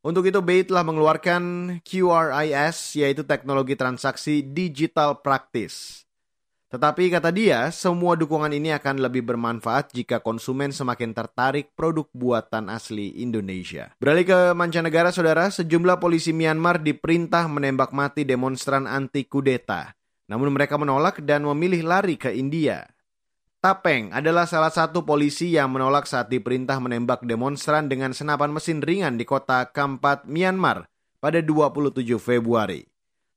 Untuk 0.00 0.24
itu 0.24 0.40
BI 0.40 0.64
telah 0.64 0.86
mengeluarkan 0.86 1.42
QRIS 1.84 2.96
yaitu 2.96 3.26
teknologi 3.28 3.76
transaksi 3.76 4.40
digital 4.40 5.20
practice. 5.20 6.07
Tetapi 6.68 7.08
kata 7.08 7.32
dia, 7.32 7.72
semua 7.72 8.12
dukungan 8.12 8.52
ini 8.52 8.76
akan 8.76 9.00
lebih 9.00 9.24
bermanfaat 9.24 9.96
jika 9.96 10.20
konsumen 10.20 10.68
semakin 10.68 11.16
tertarik 11.16 11.72
produk 11.72 12.04
buatan 12.12 12.68
asli 12.68 13.24
Indonesia. 13.24 13.96
Beralih 13.96 14.28
ke 14.28 14.38
mancanegara, 14.52 15.08
saudara, 15.08 15.48
sejumlah 15.48 15.96
polisi 15.96 16.36
Myanmar 16.36 16.84
diperintah 16.84 17.48
menembak 17.48 17.96
mati 17.96 18.28
demonstran 18.28 18.84
anti 18.84 19.24
kudeta. 19.24 19.96
Namun 20.28 20.52
mereka 20.52 20.76
menolak 20.76 21.24
dan 21.24 21.48
memilih 21.48 21.88
lari 21.88 22.20
ke 22.20 22.36
India. 22.36 22.84
Tapeng 23.64 24.12
adalah 24.12 24.44
salah 24.44 24.70
satu 24.70 25.02
polisi 25.08 25.56
yang 25.56 25.72
menolak 25.72 26.04
saat 26.04 26.28
diperintah 26.28 26.78
menembak 26.84 27.24
demonstran 27.24 27.88
dengan 27.88 28.12
senapan 28.12 28.52
mesin 28.52 28.84
ringan 28.84 29.16
di 29.16 29.24
kota 29.24 29.66
Kampat, 29.72 30.28
Myanmar 30.28 30.86
pada 31.18 31.42
27 31.42 32.04
Februari. 32.16 32.87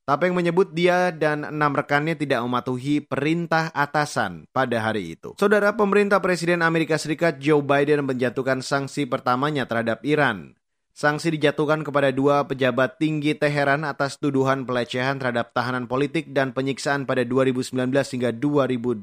Tapeng 0.02 0.34
menyebut 0.34 0.74
dia 0.74 1.14
dan 1.14 1.46
enam 1.46 1.78
rekannya 1.78 2.18
tidak 2.18 2.42
mematuhi 2.42 2.98
perintah 3.06 3.70
atasan 3.70 4.50
pada 4.50 4.82
hari 4.82 5.14
itu. 5.14 5.38
Saudara 5.38 5.78
pemerintah 5.78 6.18
Presiden 6.18 6.66
Amerika 6.66 6.98
Serikat 6.98 7.38
Joe 7.38 7.62
Biden 7.62 8.02
menjatuhkan 8.02 8.66
sanksi 8.66 9.06
pertamanya 9.06 9.62
terhadap 9.70 10.02
Iran. 10.02 10.58
Sanksi 10.90 11.38
dijatuhkan 11.38 11.86
kepada 11.86 12.10
dua 12.10 12.44
pejabat 12.50 12.98
tinggi 12.98 13.38
Teheran 13.38 13.86
atas 13.86 14.18
tuduhan 14.18 14.66
pelecehan 14.66 15.22
terhadap 15.22 15.54
tahanan 15.54 15.86
politik 15.86 16.34
dan 16.34 16.50
penyiksaan 16.50 17.06
pada 17.06 17.22
2019 17.22 17.72
hingga 17.94 18.30
2020. 18.34 19.00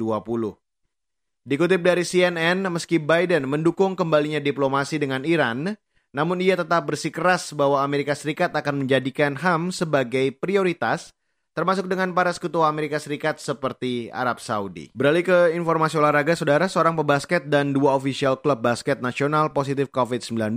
Dikutip 1.50 1.82
dari 1.82 2.04
CNN, 2.04 2.62
meski 2.70 3.00
Biden 3.00 3.48
mendukung 3.48 3.96
kembalinya 3.96 4.38
diplomasi 4.38 5.02
dengan 5.02 5.24
Iran, 5.26 5.80
namun 6.10 6.42
ia 6.42 6.58
tetap 6.58 6.90
bersikeras 6.90 7.54
bahwa 7.54 7.86
Amerika 7.86 8.18
Serikat 8.18 8.50
akan 8.54 8.86
menjadikan 8.86 9.38
HAM 9.38 9.70
sebagai 9.70 10.34
prioritas 10.34 11.14
termasuk 11.54 11.92
dengan 11.92 12.16
para 12.16 12.32
sekutu 12.32 12.64
Amerika 12.64 12.98
Serikat 13.04 13.42
seperti 13.42 14.08
Arab 14.16 14.40
Saudi. 14.40 14.90
Beralih 14.96 15.28
ke 15.28 15.40
informasi 15.60 16.00
olahraga, 16.00 16.32
saudara, 16.32 16.72
seorang 16.72 16.96
pebasket 16.96 17.52
dan 17.52 17.76
dua 17.76 18.00
official 18.00 18.40
klub 18.40 18.64
basket 18.64 19.04
nasional 19.04 19.52
positif 19.52 19.92
COVID-19, 19.92 20.56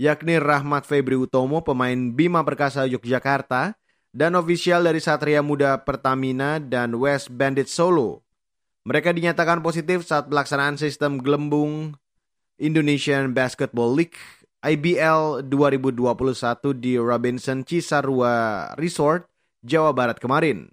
yakni 0.00 0.40
Rahmat 0.40 0.88
Febri 0.88 1.20
Utomo, 1.20 1.60
pemain 1.60 2.16
Bima 2.16 2.40
Perkasa 2.48 2.88
Yogyakarta, 2.88 3.76
dan 4.16 4.32
ofisial 4.40 4.88
dari 4.88 5.04
Satria 5.04 5.44
Muda 5.44 5.84
Pertamina 5.84 6.56
dan 6.56 6.96
West 6.96 7.28
Bandit 7.28 7.68
Solo. 7.68 8.24
Mereka 8.88 9.12
dinyatakan 9.12 9.60
positif 9.60 10.08
saat 10.08 10.32
pelaksanaan 10.32 10.80
sistem 10.80 11.20
gelembung 11.20 11.98
Indonesian 12.56 13.36
Basketball 13.36 13.92
League 13.92 14.16
IBL 14.66 15.46
2021 15.46 16.02
di 16.74 16.98
Robinson 16.98 17.62
Cisarua 17.62 18.66
Resort, 18.74 19.30
Jawa 19.62 19.94
Barat 19.94 20.18
kemarin. 20.18 20.66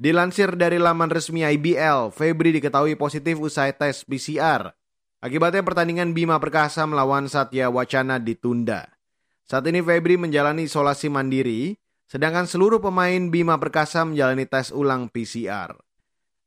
Dilansir 0.00 0.56
dari 0.56 0.80
laman 0.80 1.12
resmi 1.12 1.44
IBL, 1.44 2.08
Febri 2.16 2.48
diketahui 2.56 2.96
positif 2.96 3.36
usai 3.36 3.76
tes 3.76 4.08
PCR. 4.08 4.72
Akibatnya 5.20 5.60
pertandingan 5.60 6.16
Bima 6.16 6.40
Perkasa 6.40 6.88
melawan 6.88 7.28
Satya 7.28 7.68
Wacana 7.68 8.16
ditunda. 8.16 8.88
Saat 9.44 9.68
ini 9.68 9.84
Febri 9.84 10.16
menjalani 10.16 10.64
isolasi 10.64 11.12
mandiri, 11.12 11.76
sedangkan 12.08 12.48
seluruh 12.48 12.80
pemain 12.80 13.20
Bima 13.28 13.60
Perkasa 13.60 14.00
menjalani 14.08 14.48
tes 14.48 14.72
ulang 14.72 15.12
PCR. 15.12 15.76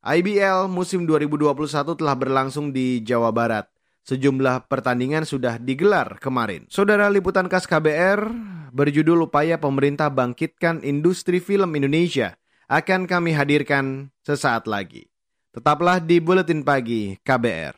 IBL 0.02 0.66
musim 0.66 1.06
2021 1.06 2.02
telah 2.02 2.18
berlangsung 2.18 2.74
di 2.74 3.06
Jawa 3.06 3.30
Barat. 3.30 3.70
Sejumlah 4.02 4.66
pertandingan 4.66 5.30
sudah 5.30 5.62
digelar 5.62 6.18
kemarin. 6.18 6.66
Saudara 6.74 7.06
liputan 7.14 7.46
khas 7.46 7.70
KBR 7.70 8.34
berjudul 8.74 9.30
Upaya 9.30 9.62
Pemerintah 9.62 10.10
Bangkitkan 10.10 10.82
Industri 10.82 11.38
Film 11.38 11.78
Indonesia 11.78 12.34
akan 12.66 13.06
kami 13.06 13.36
hadirkan 13.38 14.10
sesaat 14.26 14.66
lagi. 14.66 15.06
Tetaplah 15.54 16.02
di 16.02 16.18
Buletin 16.18 16.66
Pagi 16.66 17.20
KBR. 17.22 17.76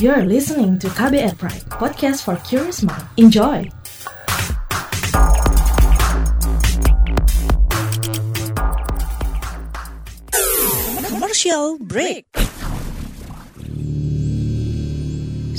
You're 0.00 0.24
listening 0.24 0.80
to 0.80 0.88
KBR 0.92 1.36
Pride, 1.36 1.64
podcast 1.76 2.24
for 2.24 2.36
curious 2.44 2.80
mind. 2.84 3.04
Enjoy! 3.20 3.68
Commercial 11.04 11.78
break. 11.84 12.26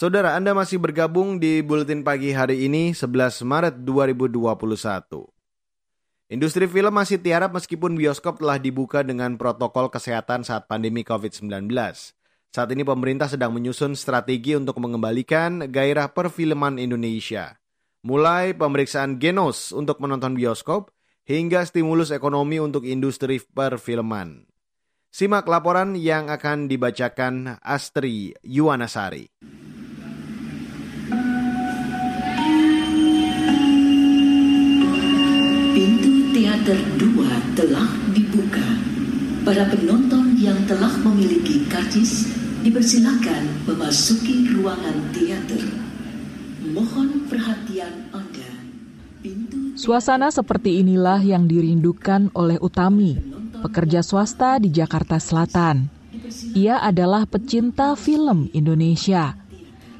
Saudara, 0.00 0.32
Anda 0.32 0.56
masih 0.56 0.80
bergabung 0.80 1.36
di 1.36 1.60
Buletin 1.60 2.00
Pagi 2.00 2.32
hari 2.32 2.64
ini 2.64 2.96
11 2.96 3.44
Maret 3.44 3.84
2021. 3.84 4.32
Industri 6.32 6.64
film 6.64 6.88
masih 6.96 7.20
tiarap 7.20 7.52
meskipun 7.52 8.00
bioskop 8.00 8.40
telah 8.40 8.56
dibuka 8.56 9.04
dengan 9.04 9.36
protokol 9.36 9.92
kesehatan 9.92 10.40
saat 10.40 10.64
pandemi 10.72 11.04
COVID-19. 11.04 11.68
Saat 12.48 12.68
ini 12.72 12.80
pemerintah 12.80 13.28
sedang 13.28 13.52
menyusun 13.52 13.92
strategi 13.92 14.56
untuk 14.56 14.80
mengembalikan 14.80 15.68
gairah 15.68 16.16
perfilman 16.16 16.80
Indonesia. 16.80 17.60
Mulai 18.00 18.56
pemeriksaan 18.56 19.20
genos 19.20 19.68
untuk 19.68 20.00
menonton 20.00 20.32
bioskop 20.32 20.96
hingga 21.28 21.60
stimulus 21.68 22.08
ekonomi 22.08 22.56
untuk 22.56 22.88
industri 22.88 23.36
perfilman. 23.52 24.48
Simak 25.12 25.44
laporan 25.44 25.92
yang 25.92 26.32
akan 26.32 26.72
dibacakan 26.72 27.60
Astri 27.60 28.32
Yuwanasari. 28.40 29.60
Teater 36.60 36.76
2 37.00 37.56
telah 37.56 37.88
dibuka. 38.12 38.68
Para 39.48 39.64
penonton 39.72 40.36
yang 40.36 40.60
telah 40.68 40.92
memiliki 41.00 41.64
karcis 41.72 42.28
dipersilakan 42.60 43.64
memasuki 43.64 44.44
ruangan 44.52 45.08
teater. 45.08 45.64
Mohon 46.68 47.24
perhatian 47.32 48.12
Anda. 48.12 48.52
Suasana 49.72 50.28
seperti 50.28 50.84
inilah 50.84 51.24
yang 51.24 51.48
dirindukan 51.48 52.28
oleh 52.36 52.60
Utami, 52.60 53.16
pekerja 53.64 54.04
swasta 54.04 54.60
di 54.60 54.68
Jakarta 54.68 55.16
Selatan. 55.16 55.88
Ia 56.52 56.84
adalah 56.84 57.24
pecinta 57.24 57.96
film 57.96 58.52
Indonesia. 58.52 59.32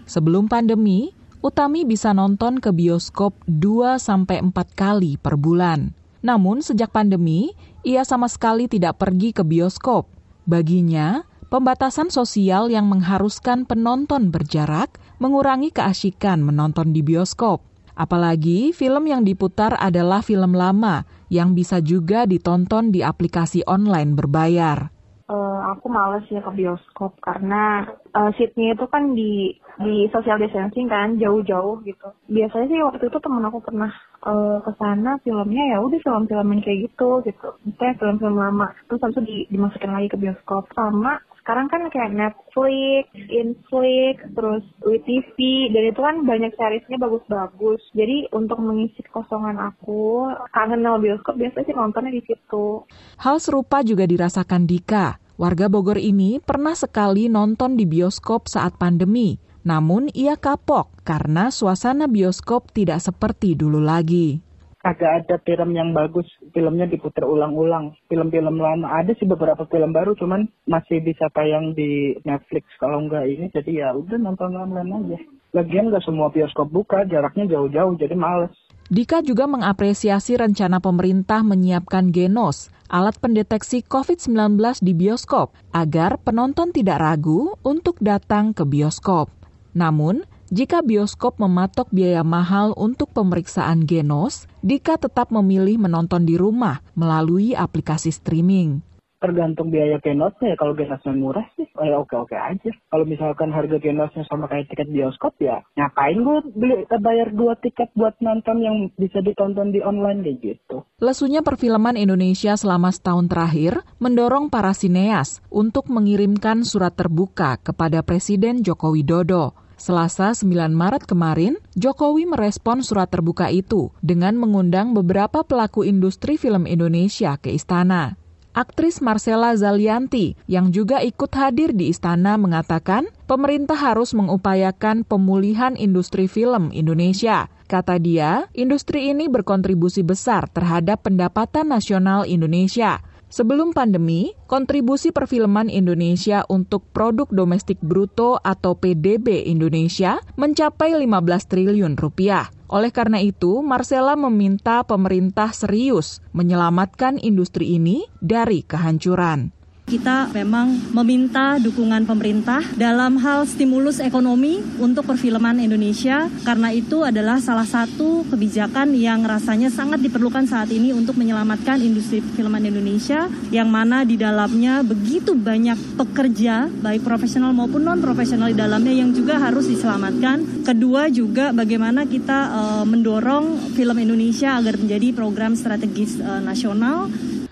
Sebelum 0.05 0.45
pandemi, 0.45 1.09
Utami 1.41 1.89
bisa 1.89 2.13
nonton 2.13 2.61
ke 2.61 2.69
bioskop 2.69 3.33
2-4 3.49 4.53
kali 4.77 5.17
per 5.17 5.41
bulan. 5.41 6.00
Namun 6.21 6.61
sejak 6.61 6.93
pandemi, 6.93 7.53
ia 7.81 8.05
sama 8.05 8.29
sekali 8.29 8.69
tidak 8.69 9.01
pergi 9.01 9.33
ke 9.33 9.41
bioskop. 9.41 10.09
Baginya, 10.45 11.25
pembatasan 11.49 12.13
sosial 12.13 12.69
yang 12.69 12.89
mengharuskan 12.89 13.65
penonton 13.65 14.29
berjarak 14.29 15.01
mengurangi 15.17 15.73
keasikan 15.73 16.45
menonton 16.45 16.93
di 16.93 17.01
bioskop. 17.01 17.65
Apalagi 17.97 18.73
film 18.73 19.09
yang 19.09 19.25
diputar 19.25 19.77
adalah 19.77 20.25
film 20.25 20.57
lama 20.57 21.05
yang 21.29 21.53
bisa 21.53 21.85
juga 21.85 22.25
ditonton 22.25 22.89
di 22.93 23.05
aplikasi 23.05 23.61
online 23.69 24.17
berbayar 24.17 25.01
uh, 25.31 25.59
aku 25.73 25.87
males 25.87 26.27
ya 26.27 26.43
ke 26.43 26.51
bioskop 26.51 27.15
karena 27.23 27.87
uh, 28.13 28.31
seatnya 28.35 28.75
itu 28.75 28.87
kan 28.91 29.15
di 29.15 29.55
di 29.79 30.11
social 30.11 30.37
distancing 30.43 30.91
kan 30.91 31.17
jauh-jauh 31.17 31.81
gitu. 31.87 32.09
Biasanya 32.27 32.67
sih 32.67 32.81
waktu 32.83 33.07
itu 33.07 33.19
temen 33.23 33.47
aku 33.47 33.63
pernah 33.63 33.95
uh, 34.25 34.59
ke 34.65 34.73
sana 34.81 35.17
filmnya 35.23 35.77
ya 35.77 35.79
udah 35.81 36.01
film-film 36.01 36.47
yang 36.57 36.63
kayak 36.63 36.81
gitu 36.91 37.09
gitu. 37.25 37.49
Misalnya 37.65 37.95
film-film 38.01 38.37
lama 38.37 38.67
terus 38.89 39.01
habis 39.05 39.17
itu 39.21 39.49
dimasukin 39.53 39.91
lagi 39.93 40.09
ke 40.13 40.19
bioskop 40.19 40.69
sama 40.77 41.21
sekarang 41.41 41.73
kan 41.73 41.83
kayak 41.89 42.13
Netflix, 42.13 43.11
Inflix, 43.33 44.23
terus 44.37 44.63
WeTV, 44.85 45.37
dan 45.73 45.83
itu 45.89 46.01
kan 46.01 46.17
banyak 46.23 46.53
seriesnya 46.55 47.01
bagus-bagus. 47.01 47.81
Jadi 47.97 48.29
untuk 48.31 48.61
mengisi 48.61 49.01
kekosongan 49.09 49.57
aku, 49.57 50.31
kangen 50.53 50.85
sama 50.85 51.01
bioskop, 51.01 51.35
biasanya 51.41 51.67
sih 51.67 51.75
nontonnya 51.75 52.13
di 52.13 52.23
situ. 52.23 52.85
Hal 53.19 53.41
serupa 53.41 53.81
juga 53.81 54.05
dirasakan 54.05 54.69
Dika. 54.69 55.17
Warga 55.41 55.73
Bogor 55.73 55.97
ini 55.97 56.37
pernah 56.39 56.77
sekali 56.77 57.33
nonton 57.33 57.73
di 57.73 57.89
bioskop 57.89 58.45
saat 58.45 58.77
pandemi. 58.77 59.50
Namun 59.61 60.09
ia 60.17 60.41
kapok 60.41 61.05
karena 61.05 61.53
suasana 61.53 62.09
bioskop 62.09 62.73
tidak 62.73 63.05
seperti 63.05 63.53
dulu 63.53 63.81
lagi. 63.81 64.41
Kagak 64.81 65.29
ada 65.29 65.37
film 65.45 65.77
yang 65.77 65.93
bagus 65.93 66.25
filmnya 66.57 66.89
diputar 66.89 67.29
ulang-ulang. 67.29 67.93
Film-film 68.09 68.57
lama 68.57 68.89
ada 68.89 69.13
sih 69.13 69.29
beberapa 69.29 69.69
film 69.69 69.93
baru 69.93 70.17
cuman 70.17 70.49
masih 70.65 71.05
bisa 71.05 71.29
tayang 71.37 71.77
di 71.77 72.17
Netflix 72.25 72.65
kalau 72.81 73.05
enggak 73.05 73.29
ini. 73.29 73.53
Jadi 73.53 73.85
ya 73.85 73.93
udah 73.93 74.17
nonton 74.17 74.57
online 74.57 74.89
aja. 74.89 75.19
Lagian 75.53 75.93
nggak 75.93 76.01
semua 76.09 76.33
bioskop 76.33 76.73
buka 76.73 77.05
jaraknya 77.05 77.45
jauh-jauh 77.53 77.93
jadi 78.01 78.17
males. 78.17 78.57
Dika 78.91 79.21
juga 79.23 79.47
mengapresiasi 79.47 80.35
rencana 80.35 80.83
pemerintah 80.83 81.47
menyiapkan 81.47 82.11
Genos, 82.11 82.75
alat 82.91 83.21
pendeteksi 83.23 83.87
COVID-19 83.87 84.59
di 84.83 84.99
bioskop, 84.99 85.55
agar 85.71 86.19
penonton 86.19 86.75
tidak 86.75 86.99
ragu 86.99 87.55
untuk 87.63 88.01
datang 88.03 88.51
ke 88.51 88.67
bioskop. 88.67 89.40
Namun, 89.73 90.27
jika 90.51 90.83
bioskop 90.83 91.39
mematok 91.39 91.87
biaya 91.95 92.27
mahal 92.27 92.75
untuk 92.75 93.15
pemeriksaan 93.15 93.87
genos, 93.87 94.51
Dika 94.61 94.99
tetap 94.99 95.31
memilih 95.31 95.79
menonton 95.79 96.27
di 96.27 96.35
rumah 96.35 96.83
melalui 96.99 97.55
aplikasi 97.55 98.11
streaming 98.11 98.83
tergantung 99.21 99.69
biaya 99.69 100.01
genosnya 100.01 100.53
ya. 100.53 100.57
Kalau 100.57 100.75
genosnya 100.75 101.13
murah 101.15 101.47
sih 101.55 101.69
ya 101.77 101.97
oke 102.01 102.17
oke 102.17 102.35
aja. 102.35 102.71
Kalau 102.89 103.05
misalkan 103.05 103.53
harga 103.53 103.77
genosnya 103.77 104.25
sama 104.27 104.49
kayak 104.49 104.73
tiket 104.73 104.89
bioskop 104.89 105.37
ya 105.39 105.61
ngapain 105.77 106.19
gue 106.19 106.39
beli 106.57 106.75
bayar 106.89 107.31
dua 107.31 107.55
tiket 107.61 107.93
buat 107.95 108.17
nonton 108.25 108.65
yang 108.65 108.77
bisa 108.97 109.21
ditonton 109.21 109.71
di 109.71 109.85
online 109.85 110.25
kayak 110.25 110.39
gitu. 110.41 110.83
Lesunya 110.99 111.45
perfilman 111.45 112.01
Indonesia 112.01 112.57
selama 112.57 112.89
setahun 112.91 113.29
terakhir 113.29 113.85
mendorong 114.01 114.49
para 114.49 114.73
sineas 114.73 115.45
untuk 115.53 115.87
mengirimkan 115.93 116.65
surat 116.65 116.97
terbuka 116.97 117.61
kepada 117.61 118.01
Presiden 118.01 118.65
Joko 118.65 118.97
Widodo. 118.97 119.53
Selasa 119.81 120.37
9 120.37 120.77
Maret 120.77 121.09
kemarin, 121.09 121.57
Jokowi 121.73 122.29
merespon 122.29 122.85
surat 122.85 123.09
terbuka 123.09 123.49
itu 123.49 123.89
dengan 124.05 124.37
mengundang 124.37 124.93
beberapa 124.93 125.41
pelaku 125.41 125.89
industri 125.89 126.37
film 126.37 126.69
Indonesia 126.69 127.41
ke 127.41 127.57
istana. 127.57 128.20
Aktris 128.51 128.99
Marcella 128.99 129.55
Zalianti 129.55 130.35
yang 130.51 130.75
juga 130.75 130.99
ikut 131.07 131.31
hadir 131.39 131.71
di 131.71 131.95
istana 131.95 132.35
mengatakan 132.35 133.07
pemerintah 133.31 133.79
harus 133.79 134.11
mengupayakan 134.11 135.07
pemulihan 135.07 135.79
industri 135.79 136.27
film 136.27 136.75
Indonesia. 136.75 137.47
Kata 137.71 138.03
dia, 138.03 138.51
industri 138.51 139.15
ini 139.15 139.31
berkontribusi 139.31 140.03
besar 140.03 140.51
terhadap 140.51 141.07
pendapatan 141.07 141.71
nasional 141.71 142.27
Indonesia. 142.27 142.99
Sebelum 143.31 143.71
pandemi, 143.71 144.35
kontribusi 144.51 145.15
perfilman 145.15 145.71
Indonesia 145.71 146.43
untuk 146.51 146.83
produk 146.91 147.31
domestik 147.31 147.79
bruto 147.79 148.43
atau 148.43 148.75
PDB 148.75 149.47
Indonesia 149.47 150.19
mencapai 150.35 150.99
15 150.99 151.07
triliun 151.47 151.95
rupiah. 151.95 152.51
Oleh 152.71 152.95
karena 152.95 153.19
itu, 153.19 153.67
Marcella 153.67 154.15
meminta 154.15 154.87
pemerintah 154.87 155.51
serius 155.51 156.23
menyelamatkan 156.31 157.19
industri 157.19 157.75
ini 157.75 158.07
dari 158.23 158.63
kehancuran 158.63 159.60
kita 159.91 160.31
memang 160.31 160.95
meminta 160.95 161.59
dukungan 161.59 162.07
pemerintah 162.07 162.63
dalam 162.79 163.19
hal 163.19 163.43
stimulus 163.43 163.99
ekonomi 163.99 164.63
untuk 164.79 165.03
perfilman 165.11 165.59
Indonesia 165.59 166.31
karena 166.47 166.71
itu 166.71 167.03
adalah 167.03 167.43
salah 167.43 167.67
satu 167.67 168.23
kebijakan 168.31 168.95
yang 168.95 169.27
rasanya 169.27 169.67
sangat 169.67 169.99
diperlukan 169.99 170.47
saat 170.47 170.71
ini 170.71 170.95
untuk 170.95 171.19
menyelamatkan 171.19 171.83
industri 171.83 172.23
perfilman 172.23 172.71
Indonesia 172.71 173.27
yang 173.51 173.67
mana 173.67 174.07
di 174.07 174.15
dalamnya 174.15 174.87
begitu 174.87 175.35
banyak 175.35 175.99
pekerja 175.99 176.71
baik 176.71 177.03
profesional 177.03 177.51
maupun 177.51 177.83
non 177.83 177.99
profesional 177.99 178.55
di 178.55 178.57
dalamnya 178.57 178.95
yang 178.95 179.11
juga 179.11 179.43
harus 179.43 179.67
diselamatkan. 179.67 180.63
Kedua 180.63 181.11
juga 181.11 181.51
bagaimana 181.51 182.07
kita 182.07 182.39
uh, 182.55 182.85
mendorong 182.87 183.75
film 183.75 183.99
Indonesia 183.99 184.55
agar 184.55 184.79
menjadi 184.79 185.11
program 185.11 185.59
strategis 185.59 186.23
uh, 186.23 186.39
nasional 186.39 187.11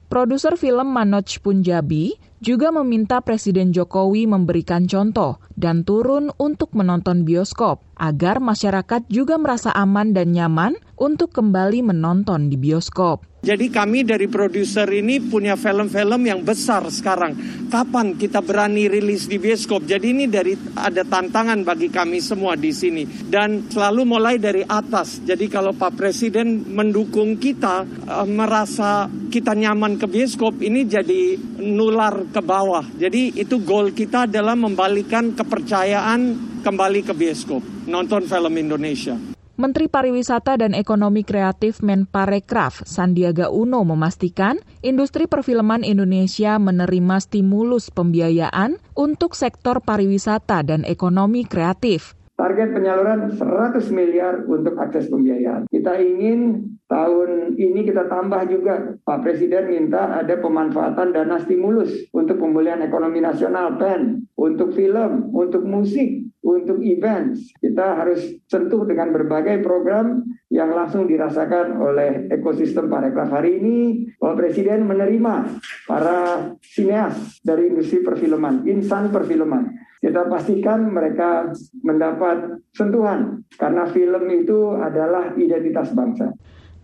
Produser 0.08 0.56
film 0.56 0.88
Manoj 0.88 1.36
Punjabi 1.44 2.27
juga 2.38 2.70
meminta 2.70 3.18
Presiden 3.22 3.74
Jokowi 3.74 4.30
memberikan 4.30 4.86
contoh 4.86 5.42
dan 5.58 5.82
turun 5.82 6.30
untuk 6.38 6.70
menonton 6.74 7.26
bioskop 7.26 7.82
agar 7.98 8.38
masyarakat 8.38 9.10
juga 9.10 9.36
merasa 9.36 9.74
aman 9.74 10.14
dan 10.14 10.30
nyaman 10.30 10.78
untuk 10.94 11.34
kembali 11.34 11.82
menonton 11.82 12.46
di 12.46 12.54
bioskop. 12.58 13.26
Jadi 13.38 13.70
kami 13.70 14.02
dari 14.02 14.26
produser 14.26 14.90
ini 14.90 15.22
punya 15.22 15.54
film-film 15.54 16.26
yang 16.26 16.42
besar 16.42 16.82
sekarang. 16.90 17.38
Kapan 17.70 18.18
kita 18.18 18.42
berani 18.42 18.90
rilis 18.90 19.30
di 19.30 19.38
bioskop? 19.38 19.86
Jadi 19.86 20.10
ini 20.10 20.26
dari 20.26 20.58
ada 20.74 21.06
tantangan 21.06 21.62
bagi 21.62 21.86
kami 21.86 22.18
semua 22.18 22.58
di 22.58 22.74
sini 22.74 23.06
dan 23.30 23.70
selalu 23.70 24.02
mulai 24.02 24.42
dari 24.42 24.66
atas. 24.66 25.22
Jadi 25.22 25.46
kalau 25.46 25.70
Pak 25.70 25.94
Presiden 25.94 26.66
mendukung 26.66 27.38
kita 27.38 27.86
uh, 28.10 28.26
merasa 28.26 29.06
kita 29.30 29.54
nyaman 29.54 30.02
ke 30.02 30.10
bioskop 30.10 30.58
ini 30.58 30.82
jadi 30.82 31.38
nular 31.62 32.27
ke 32.30 32.40
bawah. 32.44 32.84
Jadi 32.96 33.34
itu 33.34 33.60
goal 33.60 33.90
kita 33.96 34.28
adalah 34.28 34.54
membalikan 34.54 35.32
kepercayaan 35.32 36.36
kembali 36.62 37.00
ke 37.08 37.12
bioskop, 37.16 37.60
nonton 37.88 38.28
film 38.28 38.54
Indonesia. 38.56 39.16
Menteri 39.58 39.90
Pariwisata 39.90 40.54
dan 40.54 40.70
Ekonomi 40.70 41.26
Kreatif 41.26 41.82
Menparekraf 41.82 42.86
Sandiaga 42.86 43.50
Uno 43.50 43.82
memastikan 43.82 44.54
industri 44.86 45.26
perfilman 45.26 45.82
Indonesia 45.82 46.62
menerima 46.62 47.18
stimulus 47.18 47.90
pembiayaan 47.90 48.78
untuk 48.94 49.34
sektor 49.34 49.82
pariwisata 49.82 50.62
dan 50.62 50.86
ekonomi 50.86 51.42
kreatif. 51.42 52.14
Target 52.38 52.70
penyaluran 52.70 53.34
100 53.34 53.90
miliar 53.90 54.46
untuk 54.46 54.78
akses 54.78 55.10
pembiayaan. 55.10 55.66
Kita 55.66 55.98
ingin 55.98 56.70
tahun 56.86 57.58
ini 57.58 57.82
kita 57.82 58.06
tambah 58.06 58.46
juga. 58.46 58.94
Pak 59.02 59.26
Presiden 59.26 59.66
minta 59.66 60.14
ada 60.14 60.38
pemanfaatan 60.38 61.10
dana 61.10 61.42
stimulus 61.42 61.90
untuk 62.14 62.38
pemulihan 62.38 62.78
ekonomi 62.78 63.18
nasional 63.18 63.74
PEN, 63.74 64.22
untuk 64.38 64.70
film, 64.70 65.34
untuk 65.34 65.66
musik, 65.66 66.30
untuk 66.46 66.78
events. 66.78 67.42
Kita 67.58 67.98
harus 67.98 68.22
sentuh 68.46 68.86
dengan 68.86 69.10
berbagai 69.10 69.58
program 69.66 70.22
yang 70.58 70.74
langsung 70.74 71.06
dirasakan 71.06 71.78
oleh 71.78 72.26
ekosistem 72.34 72.90
parekraf 72.90 73.30
hari 73.30 73.62
ini. 73.62 73.78
Pak 74.18 74.34
Presiden 74.34 74.90
menerima 74.90 75.34
para 75.86 76.50
sineas 76.58 77.38
dari 77.46 77.70
industri 77.70 78.02
perfilman, 78.02 78.66
insan 78.66 79.14
perfilman 79.14 79.86
kita 79.98 80.30
pastikan 80.30 80.94
mereka 80.94 81.50
mendapat 81.82 82.62
sentuhan 82.70 83.42
karena 83.58 83.90
film 83.90 84.30
itu 84.30 84.78
adalah 84.78 85.34
identitas 85.34 85.90
bangsa. 85.90 86.30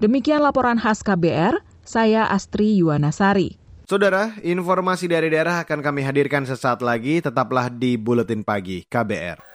Demikian 0.02 0.42
laporan 0.42 0.82
khas 0.82 1.06
KBR, 1.06 1.62
saya 1.86 2.26
Astri 2.26 2.74
Yuwanasari. 2.82 3.54
Saudara, 3.86 4.34
informasi 4.42 5.06
dari 5.06 5.30
daerah 5.30 5.62
akan 5.62 5.84
kami 5.84 6.02
hadirkan 6.02 6.42
sesaat 6.48 6.82
lagi, 6.82 7.20
tetaplah 7.22 7.70
di 7.70 7.94
Buletin 8.00 8.42
Pagi 8.42 8.82
KBR. 8.88 9.54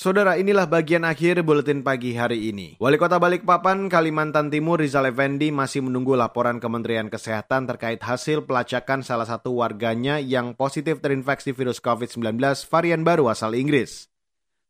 Saudara, 0.00 0.40
inilah 0.40 0.64
bagian 0.64 1.04
akhir 1.04 1.44
buletin 1.44 1.84
pagi 1.84 2.16
hari 2.16 2.48
ini. 2.48 2.72
Wali 2.80 2.96
Kota 2.96 3.20
Balikpapan, 3.20 3.92
Kalimantan 3.92 4.48
Timur, 4.48 4.80
Rizal 4.80 5.12
Effendi 5.12 5.52
masih 5.52 5.84
menunggu 5.84 6.16
laporan 6.16 6.56
Kementerian 6.56 7.12
Kesehatan 7.12 7.68
terkait 7.68 8.00
hasil 8.00 8.48
pelacakan 8.48 9.04
salah 9.04 9.28
satu 9.28 9.60
warganya 9.60 10.16
yang 10.16 10.56
positif 10.56 11.04
terinfeksi 11.04 11.52
virus 11.52 11.84
COVID-19 11.84 12.40
varian 12.72 13.04
baru 13.04 13.28
asal 13.28 13.52
Inggris. 13.52 14.08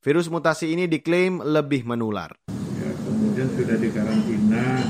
Virus 0.03 0.27
mutasi 0.27 0.75
ini 0.75 0.91
diklaim 0.91 1.39
lebih 1.47 1.87
menular. 1.87 2.35
Ya, 2.51 2.91
kemudian 2.99 3.55
sudah 3.55 3.79
dikarantina, 3.79 4.83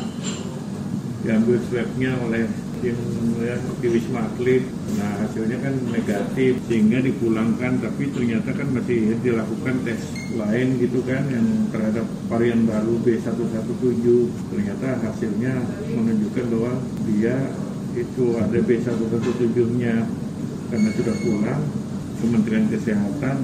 diambil 1.20 1.60
swabnya 1.68 2.16
oleh 2.16 2.48
vaksin 2.80 2.96
ya, 3.44 3.56
di 3.60 3.88
Wisma 3.92 4.24
Atlet. 4.24 4.64
Nah 4.96 5.12
hasilnya 5.20 5.60
kan 5.60 5.74
negatif 5.92 6.56
sehingga 6.64 7.04
dipulangkan 7.04 7.76
tapi 7.84 8.08
ternyata 8.08 8.56
kan 8.56 8.72
masih 8.72 9.20
dilakukan 9.20 9.84
tes 9.84 10.00
lain 10.32 10.80
gitu 10.80 11.04
kan 11.04 11.28
yang 11.28 11.44
terhadap 11.68 12.08
varian 12.32 12.64
baru 12.64 12.96
B117 13.04 14.04
ternyata 14.48 14.88
hasilnya 15.04 15.60
menunjukkan 15.92 16.44
bahwa 16.56 16.72
dia 17.04 17.36
itu 17.92 18.24
ada 18.40 18.58
B117-nya 18.64 19.94
karena 20.72 20.90
sudah 20.96 21.16
pulang 21.20 21.62
Kementerian 22.20 22.66
Kesehatan 22.72 23.36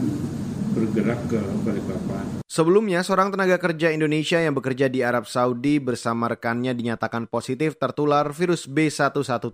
bergerak 0.77 1.17
ke 1.33 1.41
Balikpapan. 1.65 2.45
Sebelumnya, 2.45 3.01
seorang 3.01 3.33
tenaga 3.33 3.57
kerja 3.57 3.89
Indonesia 3.89 4.37
yang 4.37 4.53
bekerja 4.53 4.93
di 4.93 5.01
Arab 5.01 5.25
Saudi 5.25 5.81
bersama 5.81 6.29
rekannya 6.29 6.77
dinyatakan 6.77 7.25
positif 7.33 7.81
tertular 7.81 8.29
virus 8.37 8.69
B117. 8.69 9.49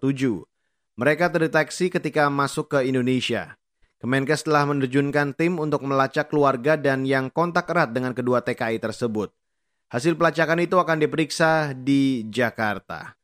Mereka 0.98 1.30
terdeteksi 1.30 1.94
ketika 1.94 2.26
masuk 2.26 2.74
ke 2.74 2.90
Indonesia. 2.90 3.54
Kemenkes 4.02 4.42
telah 4.42 4.66
menerjunkan 4.66 5.38
tim 5.38 5.62
untuk 5.62 5.86
melacak 5.86 6.26
keluarga 6.26 6.74
dan 6.74 7.06
yang 7.06 7.30
kontak 7.30 7.70
erat 7.70 7.94
dengan 7.94 8.10
kedua 8.10 8.42
TKI 8.42 8.82
tersebut. 8.82 9.30
Hasil 9.94 10.18
pelacakan 10.18 10.58
itu 10.58 10.74
akan 10.74 10.98
diperiksa 10.98 11.70
di 11.70 12.26
Jakarta. 12.26 13.14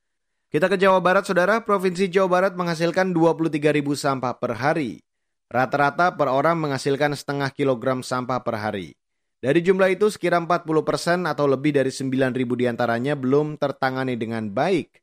Kita 0.48 0.70
ke 0.70 0.78
Jawa 0.78 1.02
Barat, 1.02 1.26
Saudara. 1.26 1.60
Provinsi 1.60 2.06
Jawa 2.08 2.28
Barat 2.30 2.52
menghasilkan 2.54 3.10
23 3.10 3.74
ribu 3.74 3.98
sampah 3.98 4.38
per 4.38 4.54
hari. 4.56 5.02
Rata-rata 5.48 6.12
per 6.12 6.28
orang 6.28 6.60
menghasilkan 6.60 7.16
setengah 7.16 7.48
kilogram 7.56 8.04
sampah 8.04 8.44
per 8.44 8.60
hari. 8.60 8.92
Dari 9.40 9.64
jumlah 9.64 9.88
itu 9.88 10.12
sekira 10.12 10.36
40 10.36 10.66
persen 10.84 11.24
atau 11.24 11.48
lebih 11.48 11.72
dari 11.72 11.88
9 11.88 12.36
ribu 12.36 12.52
di 12.52 12.68
antaranya 12.68 13.16
belum 13.16 13.56
tertangani 13.56 14.18
dengan 14.20 14.52
baik. 14.52 15.00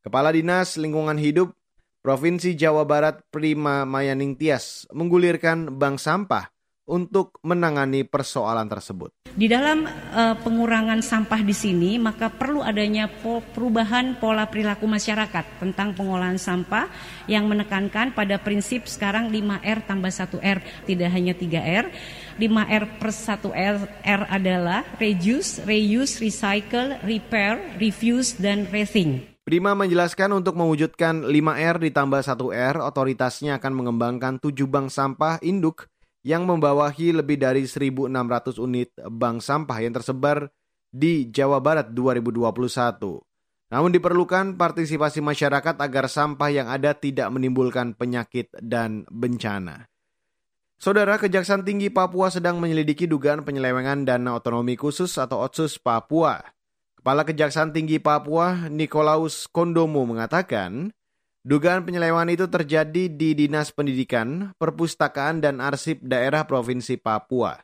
Kepala 0.00 0.32
Dinas 0.32 0.80
Lingkungan 0.80 1.20
Hidup 1.20 1.52
Provinsi 2.00 2.56
Jawa 2.56 2.88
Barat 2.88 3.20
Prima 3.28 3.84
Mayaning 3.84 4.34
Tias 4.34 4.88
menggulirkan 4.90 5.76
bank 5.76 6.00
sampah 6.00 6.50
untuk 6.86 7.38
menangani 7.46 8.02
persoalan 8.02 8.66
tersebut. 8.66 9.14
Di 9.32 9.48
dalam 9.48 9.88
uh, 9.88 10.36
pengurangan 10.44 11.00
sampah 11.00 11.40
di 11.40 11.56
sini, 11.56 11.96
maka 11.96 12.28
perlu 12.28 12.60
adanya 12.60 13.08
po 13.08 13.40
perubahan 13.40 14.20
pola 14.20 14.44
perilaku 14.50 14.84
masyarakat 14.84 15.62
tentang 15.62 15.96
pengolahan 15.96 16.36
sampah 16.36 16.90
yang 17.30 17.48
menekankan 17.48 18.12
pada 18.12 18.36
prinsip 18.42 18.84
sekarang 18.90 19.32
5R 19.32 19.88
tambah 19.88 20.12
1R, 20.12 20.58
tidak 20.84 21.10
hanya 21.14 21.32
3R. 21.32 21.84
5R 22.36 22.84
per 23.00 23.10
1R 23.12 23.76
R 24.02 24.22
adalah 24.28 24.84
reduce, 25.00 25.64
reuse, 25.64 26.20
recycle, 26.20 27.00
repair, 27.04 27.60
refuse, 27.80 28.36
dan 28.36 28.68
rethink. 28.68 29.32
Prima 29.42 29.74
menjelaskan 29.74 30.38
untuk 30.38 30.54
mewujudkan 30.54 31.26
5R 31.26 31.82
ditambah 31.82 32.20
1R, 32.22 32.78
otoritasnya 32.78 33.58
akan 33.58 33.72
mengembangkan 33.74 34.38
7 34.38 34.54
bank 34.70 34.86
sampah 34.86 35.42
induk 35.42 35.91
yang 36.22 36.46
membawahi 36.46 37.18
lebih 37.18 37.38
dari 37.38 37.66
1.600 37.66 38.62
unit 38.62 38.94
bank 39.10 39.42
sampah 39.42 39.78
yang 39.82 39.94
tersebar 39.94 40.50
di 40.90 41.30
Jawa 41.30 41.58
Barat 41.58 41.90
2021. 41.90 42.52
Namun 43.72 43.90
diperlukan 43.90 44.60
partisipasi 44.60 45.24
masyarakat 45.24 45.80
agar 45.80 46.04
sampah 46.06 46.50
yang 46.52 46.68
ada 46.68 46.92
tidak 46.92 47.32
menimbulkan 47.32 47.96
penyakit 47.96 48.52
dan 48.60 49.08
bencana. 49.08 49.88
Saudara 50.76 51.16
Kejaksaan 51.16 51.64
Tinggi 51.64 51.88
Papua 51.88 52.28
sedang 52.28 52.58
menyelidiki 52.58 53.06
dugaan 53.08 53.46
penyelewengan 53.46 54.04
dana 54.04 54.34
otonomi 54.36 54.74
khusus 54.76 55.14
atau 55.16 55.40
Otsus 55.46 55.78
Papua. 55.78 56.42
Kepala 56.98 57.22
Kejaksaan 57.22 57.72
Tinggi 57.72 58.02
Papua, 58.02 58.66
Nikolaus 58.68 59.48
Kondomo 59.48 60.04
mengatakan, 60.04 60.92
Dugaan 61.42 61.82
penyelewengan 61.82 62.30
itu 62.30 62.46
terjadi 62.46 63.10
di 63.10 63.34
Dinas 63.34 63.74
Pendidikan, 63.74 64.54
Perpustakaan, 64.62 65.42
dan 65.42 65.58
Arsip 65.58 65.98
Daerah 65.98 66.46
Provinsi 66.46 66.94
Papua. 66.94 67.58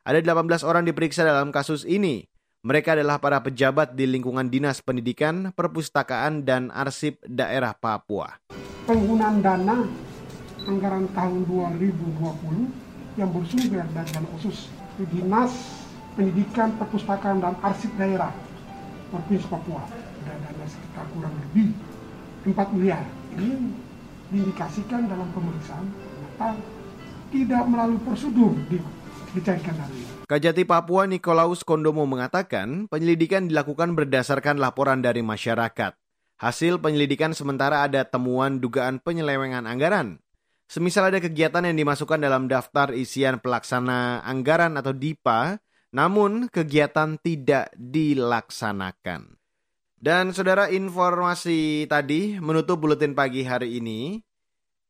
Ada 0.00 0.24
18 0.24 0.64
orang 0.64 0.88
diperiksa 0.88 1.28
dalam 1.28 1.52
kasus 1.52 1.84
ini. 1.84 2.24
Mereka 2.64 2.96
adalah 2.96 3.20
para 3.20 3.36
pejabat 3.44 3.92
di 3.92 4.08
lingkungan 4.08 4.48
Dinas 4.48 4.80
Pendidikan, 4.80 5.52
Perpustakaan, 5.52 6.48
dan 6.48 6.72
Arsip 6.72 7.20
Daerah 7.28 7.76
Papua. 7.76 8.40
Penggunaan 8.88 9.44
dana 9.44 9.84
anggaran 10.64 11.04
tahun 11.12 11.44
2020 11.52 13.20
yang 13.20 13.28
bersumber 13.28 13.84
dari 13.92 14.08
dana 14.08 14.28
khusus 14.40 14.72
di 14.96 15.04
Dinas 15.04 15.52
Pendidikan, 16.16 16.80
Perpustakaan, 16.80 17.44
dan 17.44 17.60
Arsip 17.60 17.92
Daerah 18.00 18.32
Provinsi 19.12 19.44
Papua. 19.52 19.84
Ada 20.24 20.32
dana 20.48 20.64
sekitar 20.64 21.04
kurang 21.12 21.36
lebih 21.36 21.76
4 22.52 22.74
miliar 22.76 23.04
ini 23.36 23.72
diindikasikan 24.28 25.08
dalam 25.08 25.28
pemeriksaan 25.32 25.84
ternyata 25.88 26.48
tidak 27.28 27.64
melalui 27.68 28.00
prosedur 28.04 28.56
dicarikan 29.36 29.76
dari 29.76 30.18
Kajati 30.28 30.68
Papua 30.68 31.08
Nikolaus 31.08 31.64
Kondomo 31.64 32.04
mengatakan 32.04 32.84
penyelidikan 32.92 33.48
dilakukan 33.48 33.96
berdasarkan 33.96 34.60
laporan 34.60 35.00
dari 35.00 35.24
masyarakat. 35.24 35.96
Hasil 36.36 36.78
penyelidikan 36.84 37.32
sementara 37.32 37.80
ada 37.80 38.04
temuan 38.04 38.60
dugaan 38.60 39.00
penyelewengan 39.00 39.64
anggaran. 39.64 40.20
Semisal 40.68 41.08
ada 41.08 41.16
kegiatan 41.16 41.64
yang 41.64 41.80
dimasukkan 41.80 42.20
dalam 42.20 42.44
daftar 42.44 42.92
isian 42.92 43.40
pelaksana 43.40 44.20
anggaran 44.20 44.76
atau 44.76 44.92
DIPA, 44.92 45.64
namun 45.96 46.52
kegiatan 46.52 47.16
tidak 47.24 47.72
dilaksanakan. 47.72 49.37
Dan 49.98 50.30
saudara 50.30 50.70
informasi 50.70 51.90
tadi 51.90 52.38
menutup 52.38 52.78
buletin 52.78 53.18
pagi 53.18 53.42
hari 53.42 53.82
ini. 53.82 54.22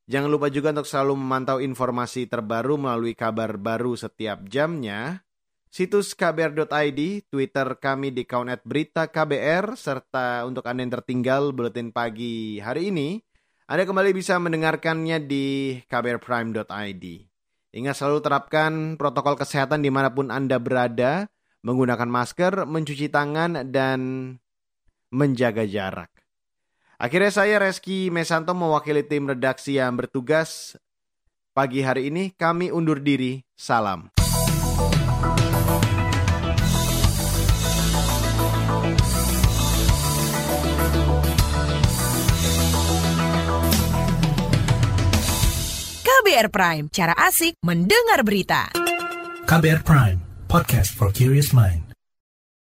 Jangan 0.05 0.29
lupa 0.29 0.53
juga 0.53 0.69
untuk 0.77 0.85
selalu 0.85 1.17
memantau 1.17 1.59
informasi 1.65 2.29
terbaru 2.29 2.77
melalui 2.77 3.17
kabar 3.17 3.57
baru 3.57 3.97
setiap 3.97 4.45
jamnya. 4.53 5.25
Situs 5.73 6.13
kbr.id, 6.13 7.01
Twitter 7.29 7.69
kami 7.81 8.13
di 8.13 8.29
account 8.29 8.53
berita 8.69 9.09
KBR, 9.09 9.81
serta 9.81 10.45
untuk 10.45 10.65
Anda 10.69 10.85
yang 10.85 10.93
tertinggal 11.01 11.57
buletin 11.57 11.89
pagi 11.93 12.61
hari 12.61 12.93
ini, 12.93 13.21
Anda 13.69 13.85
kembali 13.85 14.13
bisa 14.13 14.37
mendengarkannya 14.41 15.25
di 15.25 15.77
kbrprime.id. 15.89 17.05
Ingat 17.77 17.95
selalu 17.97 18.19
terapkan 18.25 18.73
protokol 18.97 19.37
kesehatan 19.37 19.85
di 19.85 19.93
mana 19.93 20.09
pun 20.09 20.33
Anda 20.33 20.57
berada, 20.57 21.29
menggunakan 21.65 22.09
masker, 22.09 22.65
mencuci 22.65 23.13
tangan, 23.13 23.69
dan 23.69 24.01
menjaga 25.13 25.65
jarak. 25.65 26.11
Akhirnya 26.99 27.31
saya 27.31 27.63
Reski 27.63 28.11
Mesanto 28.11 28.53
mewakili 28.59 29.07
tim 29.07 29.31
redaksi 29.31 29.79
yang 29.79 29.95
bertugas 29.95 30.75
pagi 31.55 31.83
hari 31.83 32.11
ini 32.11 32.35
kami 32.35 32.75
undur 32.75 32.99
diri. 32.99 33.43
Salam. 33.55 34.11
KBR 46.29 46.51
Prime, 46.53 46.87
cara 46.91 47.15
asik 47.15 47.57
mendengar 47.63 48.23
berita. 48.27 48.75
KBR 49.49 49.81
Prime, 49.81 50.19
podcast 50.51 50.93
for 50.93 51.09
curious 51.15 51.57
mind. 51.57 51.88